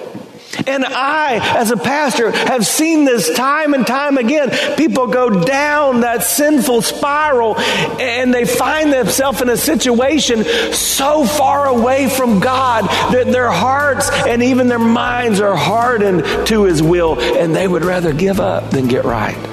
And 0.67 0.85
I, 0.85 1.57
as 1.57 1.71
a 1.71 1.77
pastor, 1.77 2.31
have 2.31 2.65
seen 2.65 3.05
this 3.05 3.33
time 3.33 3.73
and 3.73 3.85
time 3.85 4.17
again. 4.17 4.49
People 4.77 5.07
go 5.07 5.43
down 5.43 6.01
that 6.01 6.23
sinful 6.23 6.83
spiral 6.83 7.57
and 7.57 8.33
they 8.33 8.45
find 8.45 8.93
themselves 8.93 9.41
in 9.41 9.49
a 9.49 9.57
situation 9.57 10.43
so 10.73 11.25
far 11.25 11.67
away 11.67 12.07
from 12.07 12.39
God 12.39 12.85
that 13.13 13.27
their 13.27 13.49
hearts 13.49 14.09
and 14.11 14.43
even 14.43 14.67
their 14.67 14.79
minds 14.79 15.41
are 15.41 15.55
hardened 15.55 16.47
to 16.47 16.63
His 16.63 16.81
will, 16.83 17.19
and 17.19 17.55
they 17.55 17.67
would 17.67 17.83
rather 17.83 18.13
give 18.13 18.39
up 18.39 18.69
than 18.69 18.87
get 18.87 19.05
right. 19.05 19.52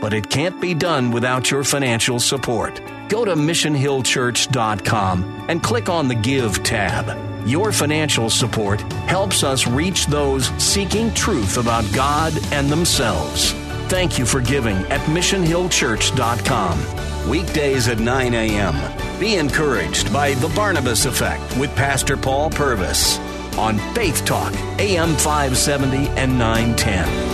but 0.00 0.12
it 0.12 0.30
can't 0.30 0.60
be 0.60 0.74
done 0.74 1.10
without 1.10 1.50
your 1.50 1.64
financial 1.64 2.20
support. 2.20 2.80
Go 3.08 3.24
to 3.24 3.34
missionhillchurch.com 3.34 5.46
and 5.48 5.62
click 5.62 5.88
on 5.88 6.08
the 6.08 6.14
Give 6.14 6.62
tab. 6.62 7.16
Your 7.46 7.72
financial 7.72 8.28
support 8.28 8.80
helps 9.08 9.42
us 9.42 9.66
reach 9.66 10.06
those 10.06 10.48
seeking 10.62 11.12
truth 11.14 11.56
about 11.56 11.90
God 11.92 12.34
and 12.52 12.68
themselves. 12.68 13.52
Thank 13.88 14.18
you 14.18 14.26
for 14.26 14.40
giving 14.40 14.76
at 14.86 15.00
missionhillchurch.com. 15.02 17.28
Weekdays 17.28 17.88
at 17.88 17.98
9 17.98 18.34
a.m. 18.34 19.18
Be 19.18 19.36
encouraged 19.36 20.12
by 20.12 20.34
The 20.34 20.48
Barnabas 20.48 21.06
Effect 21.06 21.56
with 21.56 21.74
Pastor 21.74 22.16
Paul 22.16 22.50
Purvis 22.50 23.18
on 23.58 23.78
Faith 23.94 24.24
Talk, 24.24 24.54
AM 24.78 25.16
570 25.16 26.08
and 26.10 26.38
910. 26.38 27.27